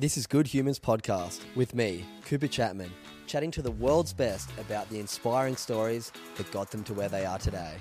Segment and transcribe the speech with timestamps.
[0.00, 2.92] This is Good Humans Podcast with me, Cooper Chapman,
[3.26, 7.26] chatting to the world's best about the inspiring stories that got them to where they
[7.26, 7.74] are today.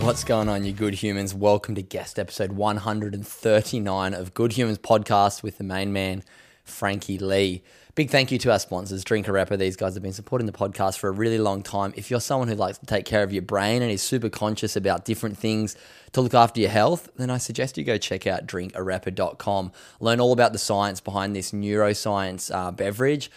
[0.00, 1.32] What's going on, you good humans?
[1.32, 6.24] Welcome to guest episode 139 of Good Humans Podcast with the main man,
[6.64, 7.62] Frankie Lee.
[7.96, 9.58] Big thank you to our sponsors, Drink Arepa.
[9.58, 11.92] These guys have been supporting the podcast for a really long time.
[11.96, 14.76] If you're someone who likes to take care of your brain and is super conscious
[14.76, 15.76] about different things
[16.12, 19.72] to look after your health, then I suggest you go check out drinkarepa.com.
[19.98, 23.28] Learn all about the science behind this neuroscience uh, beverage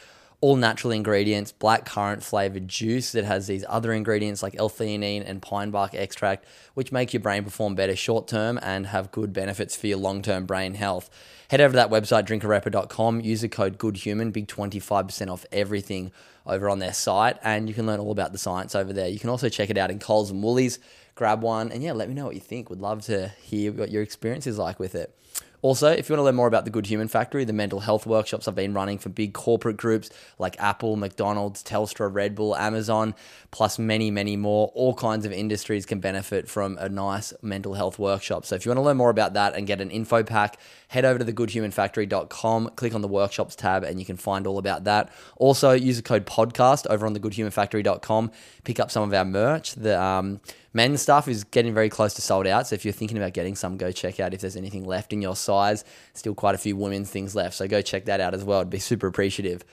[0.44, 5.42] all natural ingredients, black currant flavored juice that has these other ingredients like L-theanine and
[5.42, 9.74] pine bark extract, which make your brain perform better short term and have good benefits
[9.74, 11.10] for your long term brain health.
[11.54, 16.12] Head over to that website, drinkarepa.com, use the code GOODHUMAN, big 25% off everything
[16.48, 19.08] over on their site, and you can learn all about the science over there.
[19.08, 20.80] You can also check it out in Coles and Woolies.
[21.14, 22.72] Grab one, and yeah, let me know what you think.
[22.72, 25.16] Would love to hear what your experience is like with it.
[25.64, 28.06] Also, if you want to learn more about the Good Human Factory, the mental health
[28.06, 33.16] workshops I've been running for big corporate groups like Apple, McDonald's, Telstra, Red Bull, Amazon,
[33.50, 37.98] plus many, many more, all kinds of industries can benefit from a nice mental health
[37.98, 38.46] workshop.
[38.46, 41.06] So if you want to learn more about that and get an info pack, head
[41.06, 45.14] over to thegoodhumanfactory.com, click on the workshops tab, and you can find all about that.
[45.38, 48.32] Also, use the code podcast over on thegoodhumanfactory.com,
[48.66, 49.76] pick up some of our merch.
[49.76, 50.42] The um,
[50.74, 52.68] men's stuff is getting very close to sold out.
[52.68, 55.22] So if you're thinking about getting some, go check out if there's anything left in
[55.22, 55.86] your size.
[56.14, 57.56] Still quite a few women's things left.
[57.56, 58.62] So go check that out as well.
[58.62, 59.64] I'd be super appreciative.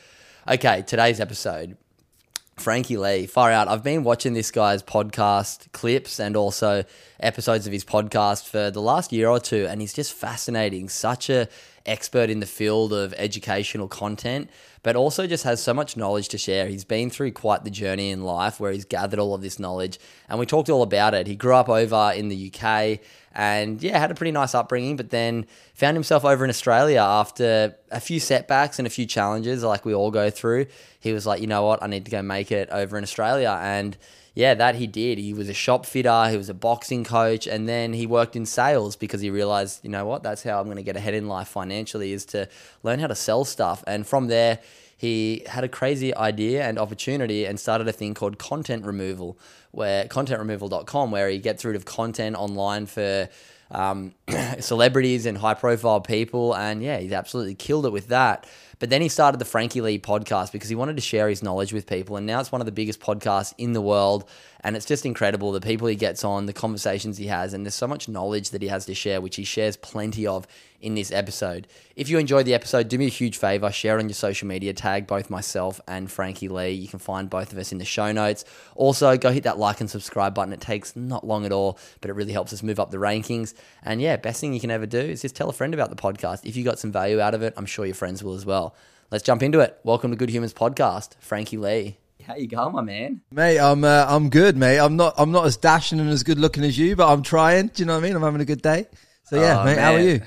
[0.48, 1.76] Okay, today's episode.
[2.56, 3.68] Frankie Lee, far out.
[3.68, 6.84] I've been watching this guy's podcast clips and also
[7.18, 10.90] episodes of his podcast for the last year or two, and he's just fascinating.
[10.90, 11.48] Such a
[11.90, 14.48] expert in the field of educational content,
[14.82, 16.68] but also just has so much knowledge to share.
[16.68, 19.98] He's been through quite the journey in life where he's gathered all of this knowledge,
[20.28, 21.26] and we talked all about it.
[21.26, 23.00] He grew up over in the UK
[23.32, 27.76] and yeah, had a pretty nice upbringing, but then found himself over in Australia after
[27.90, 30.66] a few setbacks and a few challenges, like we all go through.
[30.98, 33.58] He was like, you know what, I need to go make it over in Australia.
[33.62, 33.96] And
[34.34, 35.18] yeah, that he did.
[35.18, 38.46] He was a shop fitter, he was a boxing coach, and then he worked in
[38.46, 41.28] sales because he realized, you know what, that's how I'm going to get ahead in
[41.28, 42.48] life financially is to
[42.82, 43.82] learn how to sell stuff.
[43.86, 44.60] And from there,
[44.96, 49.38] he had a crazy idea and opportunity and started a thing called content removal,
[49.70, 53.28] where contentremoval.com, where he gets rid of content online for
[53.70, 54.14] um,
[54.60, 56.54] celebrities and high profile people.
[56.54, 58.46] And yeah, he's absolutely killed it with that.
[58.80, 61.72] But then he started the Frankie Lee podcast because he wanted to share his knowledge
[61.72, 62.16] with people.
[62.16, 64.28] And now it's one of the biggest podcasts in the world.
[64.62, 67.74] And it's just incredible the people he gets on, the conversations he has, and there's
[67.74, 70.46] so much knowledge that he has to share, which he shares plenty of
[70.80, 71.66] in this episode.
[71.96, 74.72] If you enjoyed the episode, do me a huge favor, share on your social media,
[74.72, 76.70] tag both myself and Frankie Lee.
[76.72, 78.44] You can find both of us in the show notes.
[78.74, 80.52] Also, go hit that like and subscribe button.
[80.52, 83.54] It takes not long at all, but it really helps us move up the rankings.
[83.82, 85.96] And yeah, best thing you can ever do is just tell a friend about the
[85.96, 86.44] podcast.
[86.44, 88.74] If you got some value out of it, I'm sure your friends will as well.
[89.10, 89.78] Let's jump into it.
[89.84, 91.99] Welcome to Good Humans Podcast, Frankie Lee.
[92.30, 93.22] How you going, my man?
[93.32, 94.78] Mate, I'm uh, I'm good, mate.
[94.78, 97.66] I'm not I'm not as dashing and as good looking as you, but I'm trying.
[97.68, 98.14] Do you know what I mean?
[98.14, 98.86] I'm having a good day.
[99.24, 99.78] So yeah, Oh, mate.
[99.78, 100.22] How are you?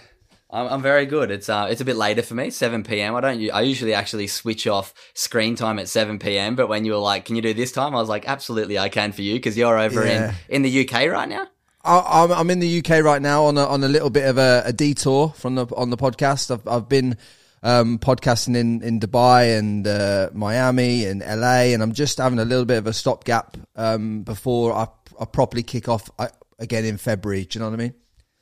[0.49, 1.31] I'm, I'm very good.
[1.31, 3.15] It's uh, it's a bit later for me, 7 p.m.
[3.15, 3.49] I don't.
[3.51, 6.57] I usually actually switch off screen time at 7 p.m.
[6.57, 8.89] But when you were like, "Can you do this time?" I was like, "Absolutely, I
[8.89, 10.33] can for you," because you're over Yeah.
[10.49, 11.47] in in the UK right now.
[11.85, 14.37] I, I'm I'm in the UK right now on a, on a little bit of
[14.37, 16.51] a, a detour from the on the podcast.
[16.51, 17.15] I've I've been
[17.63, 22.45] um, podcasting in in Dubai and uh, Miami and LA, and I'm just having a
[22.45, 24.87] little bit of a stopgap um, before I,
[25.19, 26.27] I properly kick off uh,
[26.59, 27.45] again in February.
[27.45, 27.93] Do you know what I mean?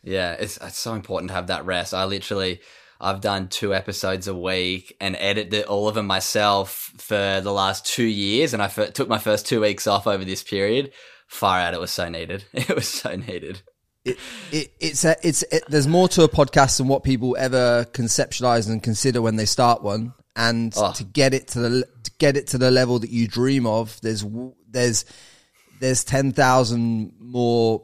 [0.04, 1.94] Yeah, it's it's so important to have that rest.
[1.94, 2.60] I literally.
[3.04, 7.84] I've done two episodes a week and edited all of them myself for the last
[7.84, 10.92] two years, and I f- took my first two weeks off over this period.
[11.25, 12.46] Far out, it was so needed.
[12.54, 13.63] It was so needed.
[14.06, 14.18] It,
[14.51, 18.69] it, it's a, it's it, there's more to a podcast than what people ever conceptualize
[18.69, 20.13] and consider when they start one.
[20.36, 20.94] And Oh.
[20.94, 24.00] to get it to the to get it to the level that you dream of
[24.01, 24.25] there's
[24.69, 25.03] there's
[25.81, 27.83] there's 10,000 more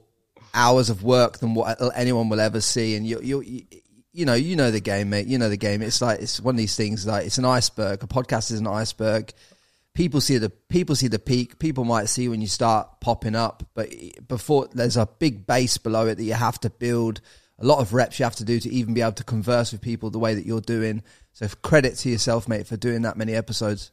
[0.53, 2.95] hours of work than what anyone will ever see.
[2.95, 3.63] And you you
[4.13, 5.27] you know you know the game mate.
[5.27, 5.81] You know the game.
[5.81, 8.01] It's like it's one of these things like it's an iceberg.
[8.03, 9.33] A podcast is an iceberg
[9.97, 11.57] people see the people see the peak.
[11.57, 13.89] People might see when you start popping up, but
[14.27, 17.19] before there's a big base below it that you have to build.
[17.59, 19.81] A lot of reps you have to do to even be able to converse with
[19.81, 21.01] people the way that you're doing.
[21.33, 23.89] So credit to yourself, mate, for doing that many episodes.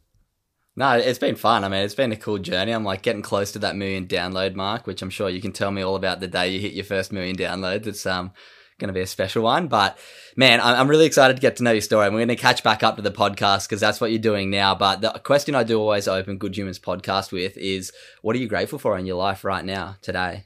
[0.76, 1.64] No, it's been fun.
[1.64, 2.72] I mean, it's been a cool journey.
[2.72, 5.70] I'm like getting close to that million download mark, which I'm sure you can tell
[5.70, 7.86] me all about the day you hit your first million downloads.
[7.86, 8.32] It's um
[8.78, 9.68] going to be a special one.
[9.68, 9.98] But
[10.36, 12.06] man, I'm really excited to get to know your story.
[12.06, 14.50] And we're going to catch back up to the podcast because that's what you're doing
[14.50, 14.74] now.
[14.74, 17.92] But the question I do always open Good Humans podcast with is,
[18.22, 20.44] what are you grateful for in your life right now, today?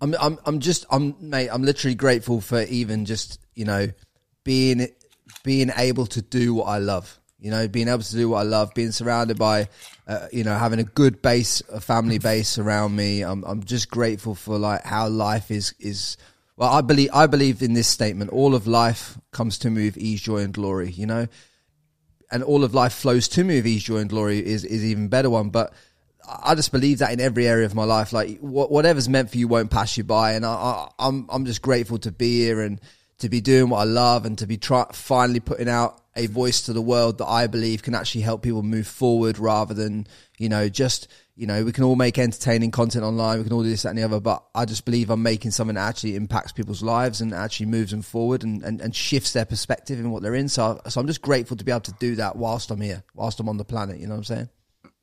[0.00, 3.88] I'm, I'm, I'm just, I'm, mate, I'm literally grateful for even just, you know,
[4.44, 4.88] being,
[5.44, 7.18] being able to do what I love.
[7.40, 9.68] You know, being able to do what I love, being surrounded by,
[10.08, 13.22] uh, you know, having a good base, a family base around me.
[13.22, 16.16] I'm, I'm just grateful for like how life is, is
[16.58, 18.32] well, I believe I believe in this statement.
[18.32, 20.90] All of life comes to me with ease, joy, and glory.
[20.90, 21.28] You know,
[22.32, 25.06] and all of life flows to me with ease, joy, and glory is is even
[25.06, 25.50] better one.
[25.50, 25.72] But
[26.28, 28.12] I just believe that in every area of my life.
[28.12, 31.62] Like whatever's meant for you won't pass you by, and I, I, I'm I'm just
[31.62, 32.80] grateful to be here and
[33.18, 36.62] to be doing what I love and to be try, finally putting out a voice
[36.62, 40.08] to the world that I believe can actually help people move forward rather than
[40.38, 41.06] you know just
[41.38, 43.38] you know, we can all make entertaining content online.
[43.38, 44.18] We can all do this, that, and the other.
[44.18, 47.92] But I just believe I'm making something that actually impacts people's lives and actually moves
[47.92, 50.48] them forward and, and, and shifts their perspective in what they're in.
[50.48, 53.38] So, so I'm just grateful to be able to do that whilst I'm here, whilst
[53.38, 53.98] I'm on the planet.
[54.00, 54.48] You know what I'm saying?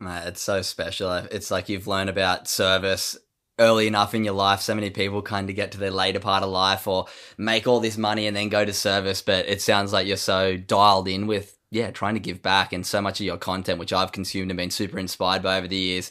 [0.01, 1.09] It's so special.
[1.13, 3.17] It's like you've learned about service
[3.57, 4.59] early enough in your life.
[4.59, 7.05] So many people kind of get to their later part of life or
[7.37, 9.21] make all this money and then go to service.
[9.21, 12.85] But it sounds like you're so dialed in with yeah, trying to give back and
[12.85, 15.75] so much of your content, which I've consumed and been super inspired by over the
[15.75, 16.09] years,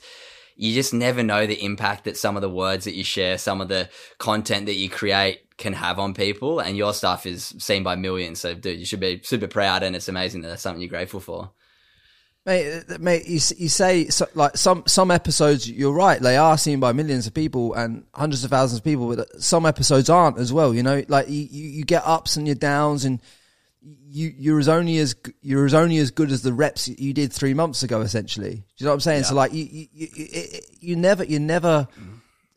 [0.56, 3.62] you just never know the impact that some of the words that you share, some
[3.62, 3.88] of the
[4.18, 6.60] content that you create can have on people.
[6.60, 8.40] And your stuff is seen by millions.
[8.40, 9.82] So, dude, you should be super proud.
[9.82, 11.50] And it's amazing that that's something you're grateful for.
[12.44, 15.68] Mate, uh, mate, you, you say so, like some some episodes.
[15.68, 19.08] You're right; they are seen by millions of people and hundreds of thousands of people.
[19.08, 20.74] But uh, some episodes aren't as well.
[20.74, 23.18] You know, like you, you get ups and your downs, and
[23.84, 27.32] you you're as only as you're as only as good as the reps you did
[27.32, 28.00] three months ago.
[28.00, 29.22] Essentially, do you know what I'm saying?
[29.22, 29.28] Yeah.
[29.28, 31.88] So like you you, you you never you never.
[31.98, 32.10] Mm-hmm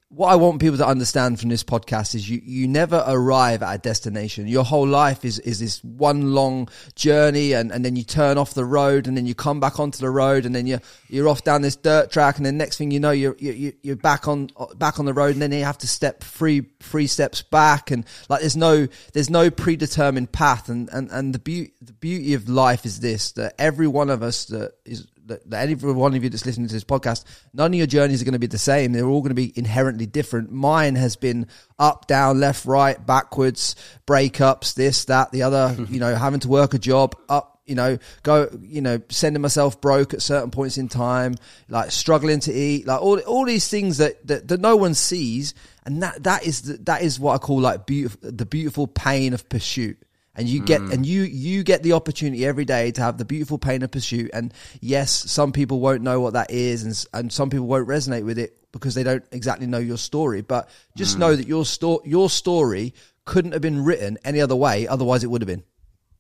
[0.10, 3.76] what I want people to understand from this podcast is you, you never arrive at
[3.76, 4.48] a destination.
[4.48, 8.54] Your whole life is, is this one long journey and, and then you turn off
[8.54, 11.44] the road and then you come back onto the road and then you're, you're off
[11.44, 14.50] down this dirt track and then next thing you know, you're, you're, you're back on,
[14.76, 18.06] back on the road and then you have to step three, three steps back and
[18.30, 22.48] like there's no, there's no predetermined path and, and, and the beauty, the beauty of
[22.48, 26.24] life is this, that every one of us that is, that, that any one of
[26.24, 28.58] you that's listening to this podcast, none of your journeys are going to be the
[28.58, 28.92] same.
[28.92, 30.52] They're all going to be inherently different.
[30.52, 31.48] Mine has been
[31.78, 33.76] up, down, left, right, backwards,
[34.06, 37.98] breakups, this, that, the other, you know, having to work a job, up, you know,
[38.24, 41.36] go, you know, sending myself broke at certain points in time,
[41.68, 45.54] like struggling to eat, like all, all these things that, that, that no one sees.
[45.86, 49.34] And that, that is, the, that is what I call like beautiful, the beautiful pain
[49.34, 49.98] of pursuit
[50.38, 50.94] and you get mm.
[50.94, 54.30] and you you get the opportunity every day to have the beautiful pain of pursuit.
[54.34, 58.24] And yes some people won't know what that is and and some people won't resonate
[58.24, 60.42] with it because they don't exactly know your story.
[60.42, 61.22] But just mm.
[61.22, 62.94] know that your sto- your story
[63.26, 64.88] couldn't have been written any other way.
[64.88, 65.64] Otherwise it would have been.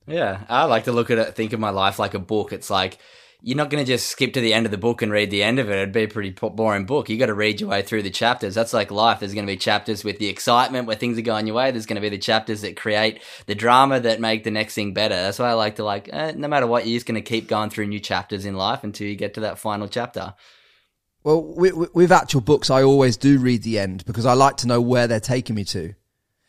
[0.07, 2.51] Yeah i like to look at it think of my life like a book.
[2.51, 2.97] It's like
[3.41, 5.43] you're not going to just skip to the end of the book and read the
[5.43, 5.75] end of it.
[5.75, 7.07] It'd be a pretty boring book.
[7.07, 8.55] You got to read your way through the chapters.
[8.55, 9.19] That's like life.
[9.19, 11.69] There's going to be chapters with the excitement where things are going your way.
[11.69, 14.93] There's going to be the chapters that create the drama that make the next thing
[14.93, 15.15] better.
[15.15, 17.47] That's why I like to like, eh, no matter what, you're just going to keep
[17.47, 20.33] going through new chapters in life until you get to that final chapter.
[21.23, 24.67] Well, with, with actual books, I always do read the end because I like to
[24.67, 25.93] know where they're taking me to.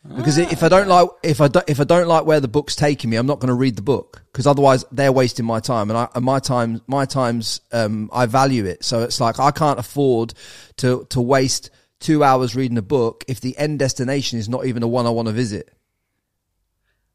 [0.07, 2.47] Because ah, if I don't like if I do, if I don't like where the
[2.47, 5.59] book's taking me, I'm not going to read the book because otherwise they're wasting my
[5.59, 8.85] time and, I, and my time my time's um, I value it.
[8.85, 10.33] So it's like I can't afford
[10.77, 14.81] to to waste two hours reading a book if the end destination is not even
[14.81, 15.69] the one I want to visit.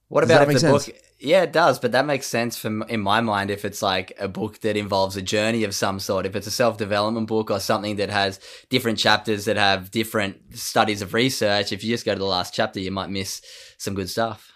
[0.09, 0.87] What Does about if the sense?
[0.87, 0.97] book?
[1.25, 4.29] Yeah, it does, but that makes sense from in my mind if it's like a
[4.29, 6.27] book that involves a journey of some sort.
[6.27, 8.39] If it's a self development book or something that has
[8.69, 12.53] different chapters that have different studies of research, if you just go to the last
[12.53, 13.41] chapter, you might miss
[13.79, 14.53] some good stuff.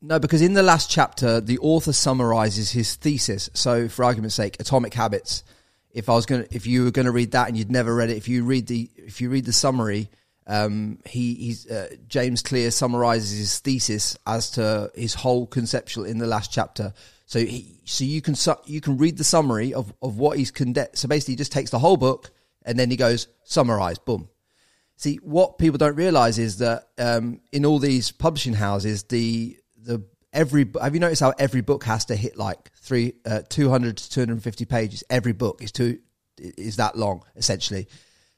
[0.00, 3.50] No, because in the last chapter, the author summarizes his thesis.
[3.54, 5.42] So, for argument's sake, Atomic Habits.
[5.90, 7.92] If I was going, to if you were going to read that and you'd never
[7.92, 10.10] read it, if you read the, if you read the summary,
[10.46, 16.18] um, he he's, uh, James Clear summarizes his thesis as to his whole conceptual in
[16.18, 16.92] the last chapter.
[17.26, 20.52] So he, so you can su- you can read the summary of, of what he's
[20.52, 20.98] condensed.
[20.98, 22.30] So basically, he just takes the whole book
[22.64, 24.28] and then he goes summarize, boom.
[24.96, 30.04] See what people don't realize is that um, in all these publishing houses, the the
[30.32, 34.10] every have you noticed how every book has to hit like three uh, 200 to
[34.10, 35.98] 250 pages every book is two
[36.36, 37.88] is that long essentially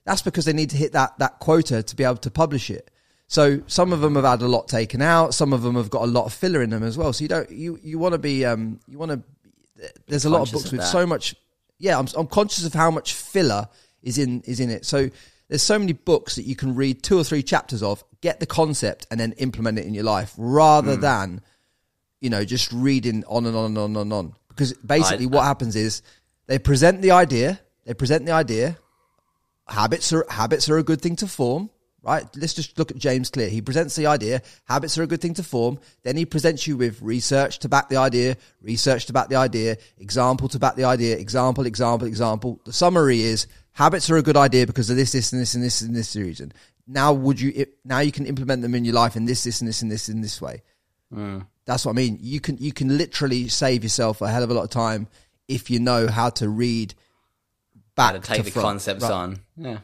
[0.08, 2.90] that's because they need to hit that that quota to be able to publish it.
[3.26, 5.34] So some of them have had a lot taken out.
[5.34, 7.12] Some of them have got a lot of filler in them as well.
[7.12, 9.20] So you don't you you want to be um you want to
[10.06, 11.34] there's a lot of books of with so much
[11.78, 13.68] yeah I'm, I'm conscious of how much filler
[14.02, 14.86] is in is in it.
[14.86, 15.10] So
[15.48, 18.46] there's so many books that you can read two or three chapters of get the
[18.46, 21.00] concept and then implement it in your life rather Hmm.
[21.00, 21.40] than
[22.20, 24.34] you know just reading on and on and on and on.
[24.48, 26.02] Because basically I- what happens is
[26.46, 28.76] they present the idea they present the idea
[29.68, 31.70] habits are habits are a good thing to form
[32.00, 32.24] right?
[32.36, 33.48] Let's just look at james clear.
[33.48, 35.78] He presents the idea habits are a good thing to form.
[36.04, 39.76] Then he presents you with research to back the idea research to back the idea
[39.98, 42.60] example to back the idea example example example.
[42.64, 45.64] The summary is habits are a good idea because of this this and this and
[45.64, 46.52] this and this reason
[46.88, 49.68] now would you now you can implement them in your life in this this and
[49.68, 50.62] this and this in this way.
[51.14, 51.46] Mm.
[51.66, 52.18] That's what I mean.
[52.20, 55.06] You can you can literally save yourself a hell of a lot of time
[55.46, 56.94] if you know how to read
[57.98, 58.64] back to take the front.
[58.64, 59.12] concepts Right.
[59.12, 59.40] on.
[59.56, 59.78] Yeah.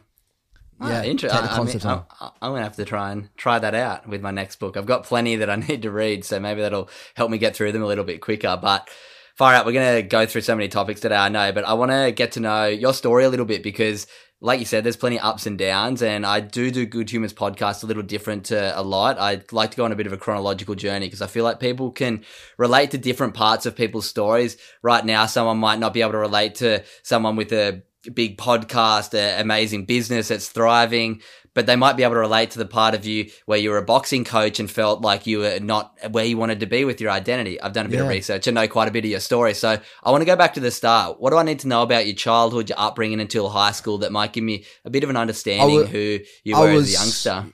[0.81, 1.39] Ah, Yeah, interesting.
[1.39, 2.01] I, I mean, concepts I'm.
[2.41, 4.75] I'm gonna have to try and try that out with my next book.
[4.75, 7.71] I've got plenty that I need to read, so maybe that'll help me get through
[7.71, 8.57] them a little bit quicker.
[8.61, 8.89] But
[9.35, 11.15] far out, we're gonna go through so many topics today.
[11.15, 14.05] I know, but I want to get to know your story a little bit because,
[14.41, 17.33] like you said, there's plenty of ups and downs, and I do do Good Humans
[17.33, 19.17] podcast a little different to a lot.
[19.17, 21.61] I like to go on a bit of a chronological journey because I feel like
[21.61, 22.25] people can
[22.57, 24.57] relate to different parts of people's stories.
[24.81, 29.13] Right now, someone might not be able to relate to someone with a big podcast,
[29.39, 31.21] amazing business that's thriving,
[31.53, 33.77] but they might be able to relate to the part of you where you were
[33.77, 36.99] a boxing coach and felt like you were not where you wanted to be with
[36.99, 37.59] your identity.
[37.61, 39.53] I've done a bit of research and know quite a bit of your story.
[39.53, 41.19] So I want to go back to the start.
[41.21, 44.11] What do I need to know about your childhood, your upbringing until high school that
[44.11, 47.45] might give me a bit of an understanding wa- who you were as a youngster?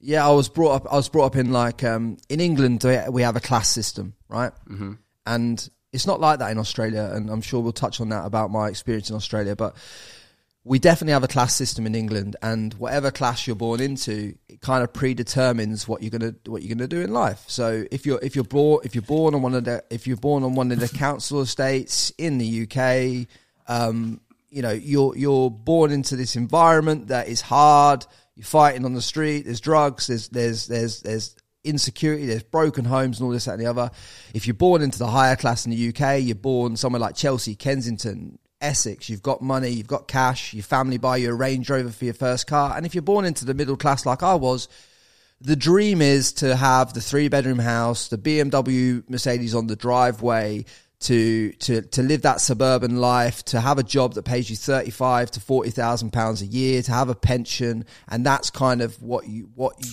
[0.00, 0.86] Yeah, I was brought up.
[0.92, 2.82] I was brought up in like um, in England.
[2.84, 4.52] we- We have a class system, right?
[4.70, 4.92] Mm-hmm.
[5.26, 7.10] And it's not like that in Australia.
[7.12, 9.56] And I'm sure we'll touch on that about my experience in Australia.
[9.56, 9.76] But
[10.68, 14.60] we definitely have a class system in England, and whatever class you're born into, it
[14.60, 17.44] kind of predetermines what you're gonna what you're gonna do in life.
[17.46, 20.18] So if you're if you're born if you're born on one of the if you're
[20.18, 23.26] born on one of the council estates in the UK,
[23.66, 28.04] um, you know you're you're born into this environment that is hard.
[28.34, 29.46] You're fighting on the street.
[29.46, 30.08] There's drugs.
[30.08, 32.26] There's there's there's there's insecurity.
[32.26, 33.90] There's broken homes and all this that and the other.
[34.34, 37.54] If you're born into the higher class in the UK, you're born somewhere like Chelsea,
[37.54, 39.08] Kensington, Essex.
[39.08, 39.70] You've got money.
[39.70, 40.54] You've got cash.
[40.54, 42.76] Your family buy you a Range Rover for your first car.
[42.76, 44.68] And if you're born into the middle class like I was,
[45.40, 50.64] the dream is to have the three bedroom house, the BMW Mercedes on the driveway,
[51.00, 54.90] to to to live that suburban life, to have a job that pays you thirty
[54.90, 59.00] five to forty thousand pounds a year, to have a pension, and that's kind of
[59.00, 59.92] what you what you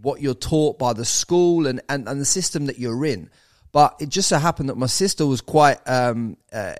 [0.00, 3.30] what you're taught by the school and, and, and the system that you're in.
[3.72, 6.74] But it just so happened that my sister was quite um, uh,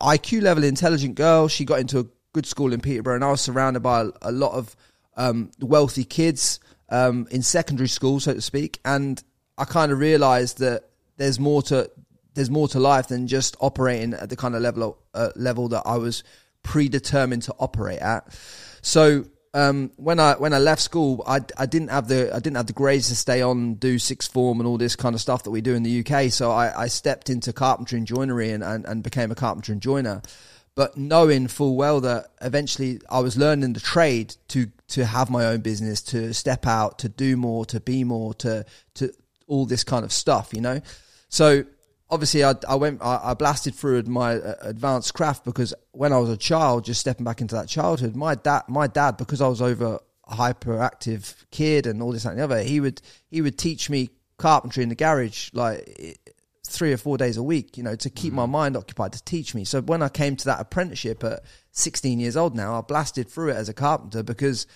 [0.00, 1.48] IQ level intelligent girl.
[1.48, 4.32] She got into a good school in Peterborough, and I was surrounded by a, a
[4.32, 4.76] lot of
[5.16, 8.80] um, wealthy kids um, in secondary school, so to speak.
[8.84, 9.22] And
[9.56, 10.84] I kind of realised that
[11.16, 11.90] there's more to
[12.34, 15.82] there's more to life than just operating at the kind of level uh, level that
[15.84, 16.22] I was
[16.62, 18.38] predetermined to operate at.
[18.82, 19.24] So
[19.58, 22.68] um, when I when I left school, I, I didn't have the I didn't have
[22.68, 25.50] the grades to stay on do sixth form and all this kind of stuff that
[25.50, 26.30] we do in the UK.
[26.30, 29.82] So I, I stepped into carpentry and joinery and, and, and became a carpenter and
[29.82, 30.22] joiner.
[30.76, 35.46] But knowing full well that eventually I was learning the trade to to have my
[35.46, 39.12] own business, to step out, to do more, to be more, to to
[39.48, 40.80] all this kind of stuff, you know.
[41.30, 41.64] So
[42.10, 46.18] obviously I, I went I, I blasted through my uh, advanced craft because when I
[46.18, 49.48] was a child just stepping back into that childhood my dad my dad because I
[49.48, 50.00] was over
[50.30, 53.00] hyperactive kid and all this that and the other he would
[53.30, 56.20] he would teach me carpentry in the garage like
[56.66, 59.54] three or four days a week you know to keep my mind occupied to teach
[59.54, 59.64] me.
[59.64, 61.40] So when I came to that apprenticeship at
[61.72, 64.66] 16 years old now I blasted through it as a carpenter because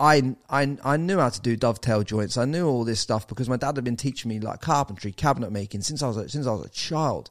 [0.00, 2.36] I, I I knew how to do dovetail joints.
[2.38, 5.52] I knew all this stuff because my dad had been teaching me like carpentry, cabinet
[5.52, 7.30] making since I was a, since I was a child.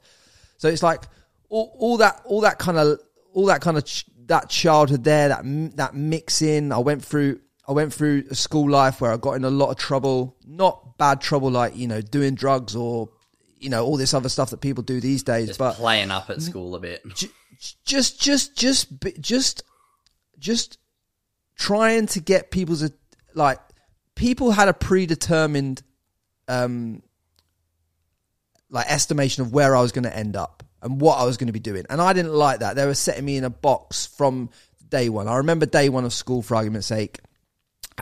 [0.58, 1.04] So it's like
[1.50, 3.00] all, all that all that kind of
[3.34, 6.72] all that kind of ch- that childhood there, that m- that mixing.
[6.72, 9.72] I went through I went through a school life where I got in a lot
[9.72, 13.10] of trouble, not bad trouble like you know doing drugs or
[13.58, 16.30] you know all this other stuff that people do these days, Just but playing up
[16.30, 17.02] at school a bit.
[17.16, 17.30] ju-
[17.84, 19.64] just just just bi- just
[20.38, 20.78] just
[21.60, 22.90] trying to get people's
[23.36, 23.60] like
[24.16, 25.84] people had a predetermined
[26.48, 27.04] um
[28.72, 31.48] like estimation of where I was going to end up and what I was going
[31.48, 31.86] to be doing.
[31.90, 32.76] And I didn't like that.
[32.76, 34.50] They were setting me in a box from
[34.88, 35.28] day one.
[35.28, 37.20] I remember day one of school for argument's sake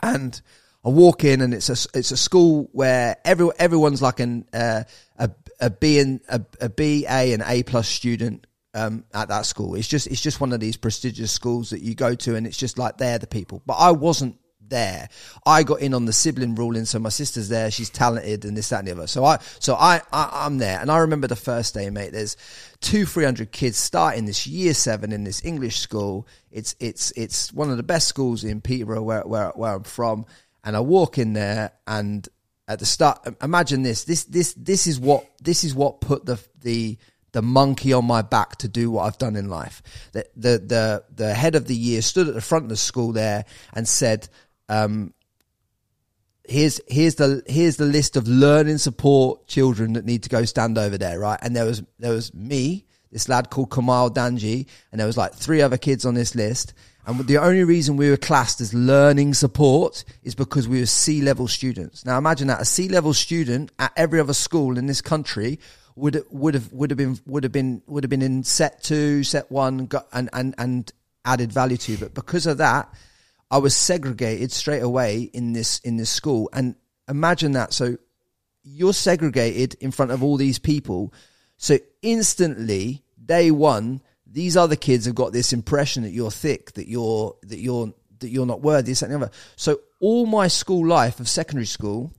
[0.02, 4.20] and I I walk in and it's a it's a school where every everyone's like
[4.20, 4.84] an uh,
[5.18, 8.46] a a B and a, a B A and A plus student
[8.78, 9.74] um, at that school.
[9.74, 12.56] It's just it's just one of these prestigious schools that you go to, and it's
[12.56, 13.62] just like they're the people.
[13.66, 15.08] But I wasn't there.
[15.46, 17.70] I got in on the sibling ruling, so my sister's there.
[17.70, 19.06] She's talented, and this, that, and the other.
[19.06, 22.12] So I, so I, I am there, and I remember the first day, mate.
[22.12, 22.36] There's
[22.80, 26.26] two, three hundred kids starting this year seven in this English school.
[26.50, 30.26] It's it's it's one of the best schools in Peterborough, where where where I'm from.
[30.64, 32.28] And I walk in there, and
[32.66, 34.04] at the start, imagine this.
[34.04, 36.98] This this this is what this is what put the the
[37.32, 39.82] the monkey on my back to do what I've done in life.
[40.12, 43.12] The, the, the, the head of the year stood at the front of the school
[43.12, 43.44] there
[43.74, 44.28] and said,
[44.68, 45.12] um,
[46.48, 50.78] here's here's the here's the list of learning support children that need to go stand
[50.78, 51.38] over there, right?
[51.42, 55.34] And there was there was me, this lad called Kamal Danji, and there was like
[55.34, 56.74] three other kids on this list.
[57.06, 61.22] And the only reason we were classed as learning support is because we were C
[61.22, 62.04] level students.
[62.04, 65.58] Now imagine that a C level student at every other school in this country
[65.98, 69.24] would would have would have been would have been would have been in set two,
[69.24, 70.92] set one, got, and and and
[71.24, 71.96] added value to.
[71.96, 72.92] But because of that,
[73.50, 76.48] I was segregated straight away in this in this school.
[76.52, 76.76] And
[77.08, 77.72] imagine that.
[77.72, 77.96] So
[78.62, 81.12] you're segregated in front of all these people.
[81.56, 86.88] So instantly, day one, these other kids have got this impression that you're thick, that
[86.88, 89.30] you're that you're that you're not worthy, this, other.
[89.56, 92.12] So all my school life of secondary school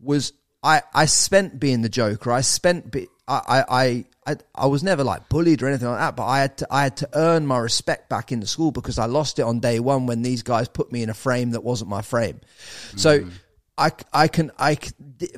[0.00, 0.32] was
[0.66, 2.32] I I spent being the joker.
[2.32, 6.16] I spent be, I I I I was never like bullied or anything like that,
[6.16, 8.98] but I had to I had to earn my respect back in the school because
[8.98, 11.62] I lost it on day one when these guys put me in a frame that
[11.62, 12.40] wasn't my frame.
[12.92, 12.98] Mm.
[12.98, 13.28] So
[13.78, 14.76] I I can I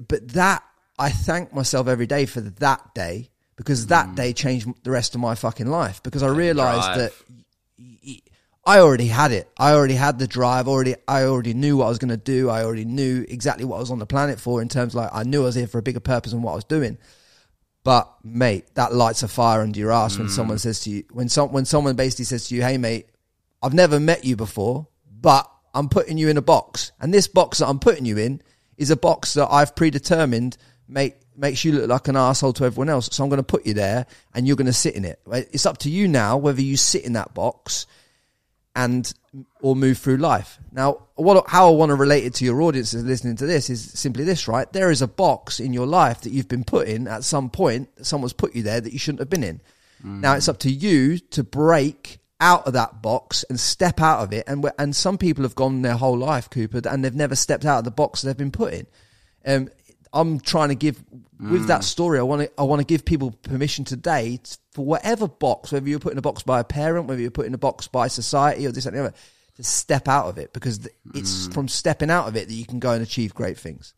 [0.08, 0.64] but that
[0.98, 4.14] I thank myself every day for that day because that mm.
[4.14, 7.12] day changed the rest of my fucking life because I realized that
[8.68, 9.50] I already had it.
[9.56, 10.68] I already had the drive.
[10.68, 12.50] Already, I already knew what I was going to do.
[12.50, 14.60] I already knew exactly what I was on the planet for.
[14.60, 16.52] In terms of like, I knew I was here for a bigger purpose than what
[16.52, 16.98] I was doing.
[17.82, 20.18] But mate, that lights a fire under your ass mm.
[20.18, 23.06] when someone says to you, when some when someone basically says to you, "Hey mate,
[23.62, 24.86] I've never met you before,
[25.18, 28.42] but I'm putting you in a box, and this box that I'm putting you in
[28.76, 32.88] is a box that I've predetermined, mate." Makes you look like an asshole to everyone
[32.88, 33.08] else.
[33.12, 35.20] So I'm going to put you there and you're going to sit in it.
[35.30, 37.86] It's up to you now whether you sit in that box
[38.78, 39.12] and
[39.60, 40.60] or move through life.
[40.70, 43.82] Now, what how I want to relate it to your audiences listening to this is
[43.98, 44.72] simply this, right?
[44.72, 47.88] There is a box in your life that you've been put in at some point.
[48.06, 49.60] Someone's put you there that you shouldn't have been in.
[50.04, 50.20] Mm.
[50.20, 54.32] Now it's up to you to break out of that box and step out of
[54.32, 54.44] it.
[54.46, 57.78] And and some people have gone their whole life, Cooper, and they've never stepped out
[57.78, 58.86] of the box they've been put in.
[59.44, 59.70] Um,
[60.12, 61.02] I'm trying to give
[61.38, 61.84] with that mm.
[61.84, 62.18] story.
[62.18, 64.40] I want to I want to give people permission today
[64.72, 67.46] for whatever box, whether you're put in a box by a parent, whether you're put
[67.46, 69.14] in a box by society or this and the other,
[69.56, 71.54] to step out of it because it's mm.
[71.54, 73.94] from stepping out of it that you can go and achieve great things.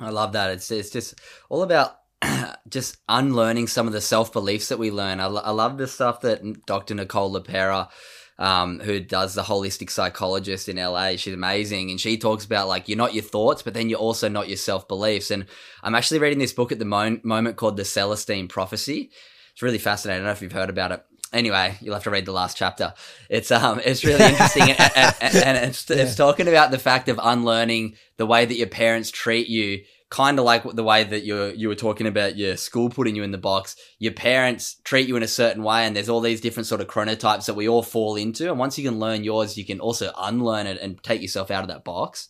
[0.00, 0.50] I love that.
[0.50, 1.14] It's it's just
[1.48, 1.98] all about
[2.68, 5.20] just unlearning some of the self beliefs that we learn.
[5.20, 6.94] I, I love the stuff that Dr.
[6.94, 7.88] Nicole LePera
[8.38, 11.16] um, who does the holistic psychologist in LA.
[11.16, 11.90] She's amazing.
[11.90, 14.56] And she talks about like, you're not your thoughts, but then you're also not your
[14.56, 15.30] self beliefs.
[15.30, 15.46] And
[15.82, 19.10] I'm actually reading this book at the mo- moment called The Celestine Prophecy.
[19.52, 20.22] It's really fascinating.
[20.22, 21.04] I don't know if you've heard about it.
[21.30, 22.94] Anyway, you'll have to read the last chapter.
[23.28, 25.96] It's um, it's really interesting, and, and, and, it's yeah.
[25.96, 30.38] it's talking about the fact of unlearning the way that your parents treat you kind
[30.38, 33.30] of like the way that you you were talking about your school putting you in
[33.30, 33.76] the box.
[33.98, 36.88] Your parents treat you in a certain way, and there's all these different sort of
[36.88, 38.48] chronotypes that we all fall into.
[38.48, 41.62] And once you can learn yours, you can also unlearn it and take yourself out
[41.62, 42.28] of that box.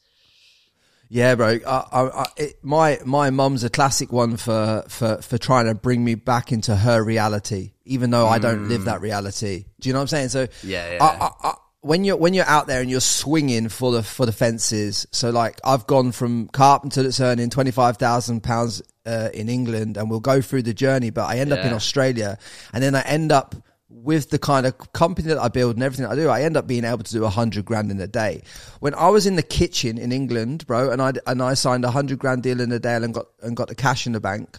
[1.11, 1.59] Yeah, bro.
[1.67, 6.05] I, I, it, my my mum's a classic one for, for, for trying to bring
[6.05, 8.31] me back into her reality, even though mm.
[8.31, 9.65] I don't live that reality.
[9.81, 10.29] Do you know what I'm saying?
[10.29, 11.05] So yeah, yeah.
[11.43, 15.07] I, when you're when you're out there and you're swinging for the for the fences,
[15.13, 19.97] so like I've gone from carpenter that's earning twenty five thousand uh, pounds in England,
[19.97, 21.11] and we'll go through the journey.
[21.11, 21.57] But I end yeah.
[21.57, 22.39] up in Australia,
[22.73, 23.55] and then I end up
[23.89, 26.29] with the kind of company that I build and everything I do.
[26.29, 28.43] I end up being able to do a hundred grand in a day.
[28.81, 31.91] When I was in the kitchen in England, bro, and I and I signed a
[31.91, 34.59] hundred grand deal in a day and got and got the cash in the bank.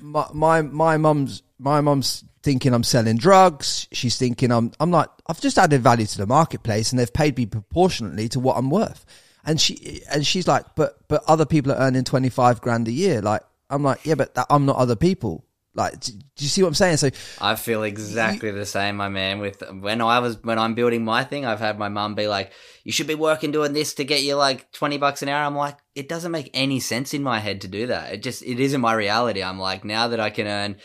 [0.00, 3.88] My my my mum's my mum's thinking I'm selling drugs.
[3.92, 7.36] She's thinking I'm I'm like I've just added value to the marketplace and they've paid
[7.36, 9.04] me proportionately to what I'm worth.
[9.44, 12.92] And she and she's like, but but other people are earning twenty five grand a
[12.92, 13.20] year.
[13.20, 15.44] Like I'm like, yeah, but that, I'm not other people.
[15.74, 16.98] Like, do, do, you see what I'm saying?
[16.98, 19.38] So I feel exactly you, the same, my man.
[19.38, 22.52] With when I was when I'm building my thing, I've had my mum be like,
[22.84, 25.56] "You should be working doing this to get you like twenty bucks an hour." I'm
[25.56, 28.12] like, it doesn't make any sense in my head to do that.
[28.12, 29.42] It just it isn't my reality.
[29.42, 30.76] I'm like, now that I can earn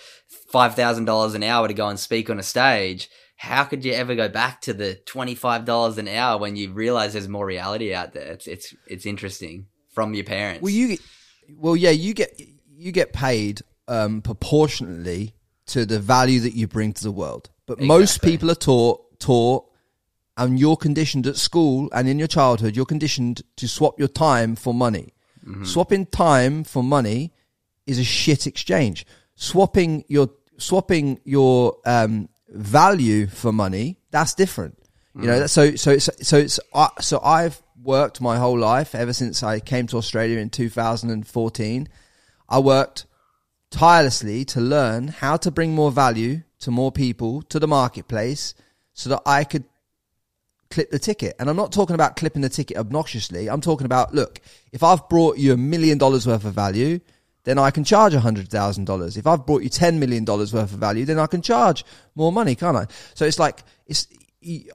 [0.52, 3.92] five thousand dollars an hour to go and speak on a stage, how could you
[3.92, 7.46] ever go back to the twenty five dollars an hour when you realize there's more
[7.46, 8.32] reality out there?
[8.32, 10.62] It's it's it's interesting from your parents.
[10.62, 10.98] Well, you,
[11.58, 12.40] well, yeah, you get
[12.78, 15.34] you get paid um, proportionately
[15.68, 17.50] to the value that you bring to the world.
[17.66, 19.66] But most people are taught taught,
[20.38, 24.56] and you're conditioned at school and in your childhood, you're conditioned to swap your time
[24.56, 25.14] for money.
[25.64, 27.34] Swapping time for money
[27.86, 29.06] is a shit exchange.
[29.36, 34.78] Swapping your swapping your um, value for money that's different.
[35.20, 39.14] You know, so so it's so it's uh, so I've worked my whole life ever
[39.14, 41.88] since I came to Australia in 2014.
[42.50, 43.07] I worked
[43.70, 48.54] tirelessly to learn how to bring more value to more people to the marketplace
[48.94, 49.66] so that I could
[50.70, 51.36] clip the ticket.
[51.40, 53.50] And I'm not talking about clipping the ticket obnoxiously.
[53.50, 57.00] I'm talking about, look, if I've brought you a million dollars worth of value,
[57.44, 59.16] then I can charge a hundred thousand dollars.
[59.16, 62.32] If I've brought you ten million dollars worth of value, then I can charge more
[62.32, 62.88] money, can't I?
[63.14, 64.08] So it's like it's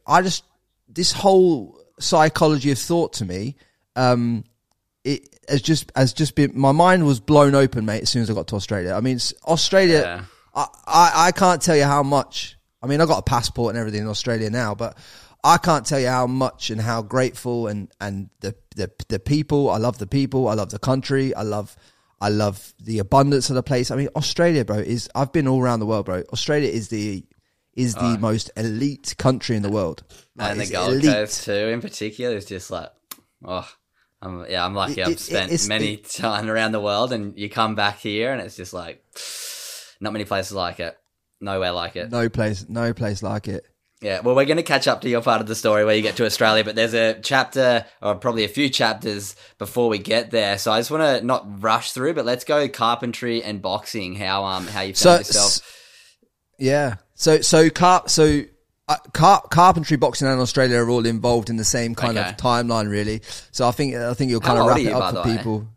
[0.06, 0.44] I just
[0.88, 3.56] this whole psychology of thought to me,
[3.94, 4.44] um,
[5.04, 8.02] it has just has just been my mind was blown open, mate.
[8.02, 10.00] As soon as I got to Australia, I mean, Australia.
[10.00, 10.24] Yeah.
[10.54, 12.56] I, I I can't tell you how much.
[12.82, 14.98] I mean, I got a passport and everything in Australia now, but
[15.44, 19.70] I can't tell you how much and how grateful and and the the the people.
[19.70, 20.48] I love the people.
[20.48, 21.34] I love the country.
[21.34, 21.76] I love.
[22.20, 23.90] I love the abundance of the place.
[23.90, 26.22] I mean, Australia, bro, is I've been all around the world, bro.
[26.32, 27.24] Australia is the
[27.74, 30.04] is the most elite country in the world.
[30.36, 31.04] Like, and the Gold elite.
[31.06, 32.90] Coast too, in particular, is just like,
[33.44, 33.68] oh,
[34.22, 35.00] I'm, yeah, I'm lucky.
[35.00, 38.32] It- I've spent it's- many it- time around the world, and you come back here,
[38.32, 39.02] and it's just like,
[40.00, 40.96] not many places like it.
[41.40, 42.10] Nowhere like it.
[42.10, 43.64] No place, no place like it.
[44.00, 46.02] Yeah, well, we're going to catch up to your part of the story where you
[46.02, 50.30] get to Australia, but there's a chapter, or probably a few chapters before we get
[50.32, 50.58] there.
[50.58, 54.14] So I just want to not rush through, but let's go carpentry and boxing.
[54.16, 55.46] How um how you So, found yourself?
[55.46, 55.62] s-
[56.58, 56.96] yeah.
[57.14, 58.42] So, so car, so
[58.92, 62.28] uh, car, carpentry, boxing, and Australia are all involved in the same kind Okay.
[62.30, 63.22] of timeline, really.
[63.50, 65.36] So, I think I think you'll How kind of wrap it you, up for way?
[65.36, 65.68] people.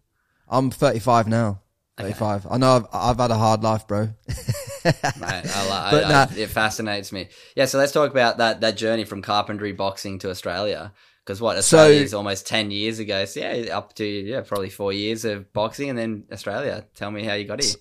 [0.48, 1.62] I'm 35 now.
[1.98, 2.48] 35.
[2.52, 4.02] I know I've, I've had a hard life, bro.
[4.08, 5.42] Mate, I, li-
[5.92, 6.28] But I, nah.
[6.30, 7.30] I, it fascinates me.
[7.56, 10.92] Yeah, so let's talk about that that journey from carpentry boxing to Australia.
[11.24, 13.24] Because what Australia is almost ten years ago.
[13.26, 16.86] So yeah, up to yeah, probably four years of boxing, and then Australia.
[16.96, 17.74] Tell me how you got here.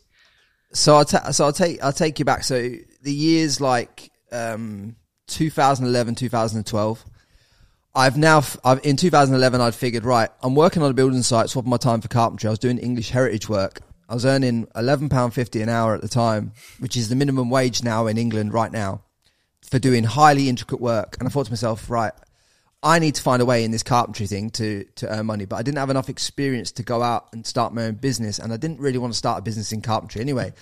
[0.72, 2.44] So I'll ta- so I'll take I'll take you back.
[2.44, 2.56] So
[3.02, 7.04] the years like um, 2011, 2012.
[7.96, 10.28] I've now I've, in 2011 I'd figured right.
[10.42, 12.48] I'm working on a building site, swapping my time for carpentry.
[12.48, 13.80] I was doing English heritage work.
[14.08, 17.50] I was earning 11 pound 50 an hour at the time, which is the minimum
[17.50, 19.02] wage now in England right now
[19.62, 21.16] for doing highly intricate work.
[21.18, 22.12] And I thought to myself, right,
[22.84, 25.56] I need to find a way in this carpentry thing to to earn money, but
[25.56, 28.58] I didn't have enough experience to go out and start my own business, and I
[28.58, 30.52] didn't really want to start a business in carpentry anyway.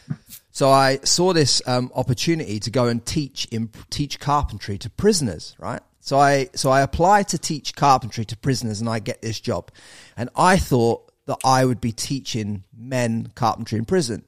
[0.53, 5.57] So I saw this um, opportunity to go and teach in, teach carpentry to prisoners,
[5.59, 5.83] right?
[5.99, 9.73] So I so I applied to teach carpentry to prisoners, and I get this job,
[10.17, 14.25] and I thought that I would be teaching men carpentry in prison,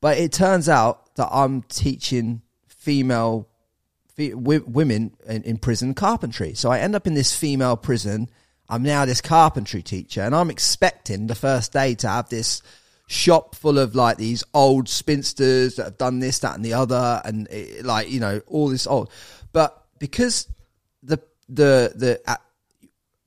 [0.00, 3.48] but it turns out that I'm teaching female
[4.16, 6.54] women in, in prison carpentry.
[6.54, 8.30] So I end up in this female prison.
[8.68, 12.62] I'm now this carpentry teacher, and I'm expecting the first day to have this
[13.06, 17.20] shop full of like these old spinsters that have done this, that, and the other,
[17.24, 19.10] and eh, like you know all this old.
[19.52, 20.48] But because
[21.02, 22.36] the the the uh,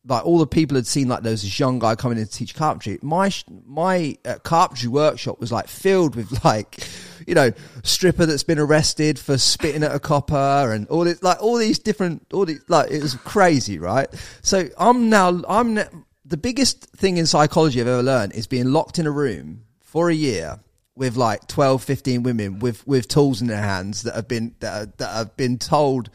[0.08, 2.32] like all the people had seen like there was this young guy coming in to
[2.32, 2.97] teach carpentry.
[3.02, 3.32] My
[3.65, 6.80] my uh, carpentry workshop was like filled with like
[7.27, 7.51] you know
[7.83, 11.77] stripper that's been arrested for spitting at a copper and all this like all these
[11.77, 14.07] different all these like it was crazy, right?
[14.41, 15.75] So I'm now I'm
[16.25, 20.09] the biggest thing in psychology I've ever learned is being locked in a room for
[20.09, 20.59] a year
[20.95, 24.97] with like 12 15 women with with tools in their hands that have been that,
[24.97, 26.09] that have been told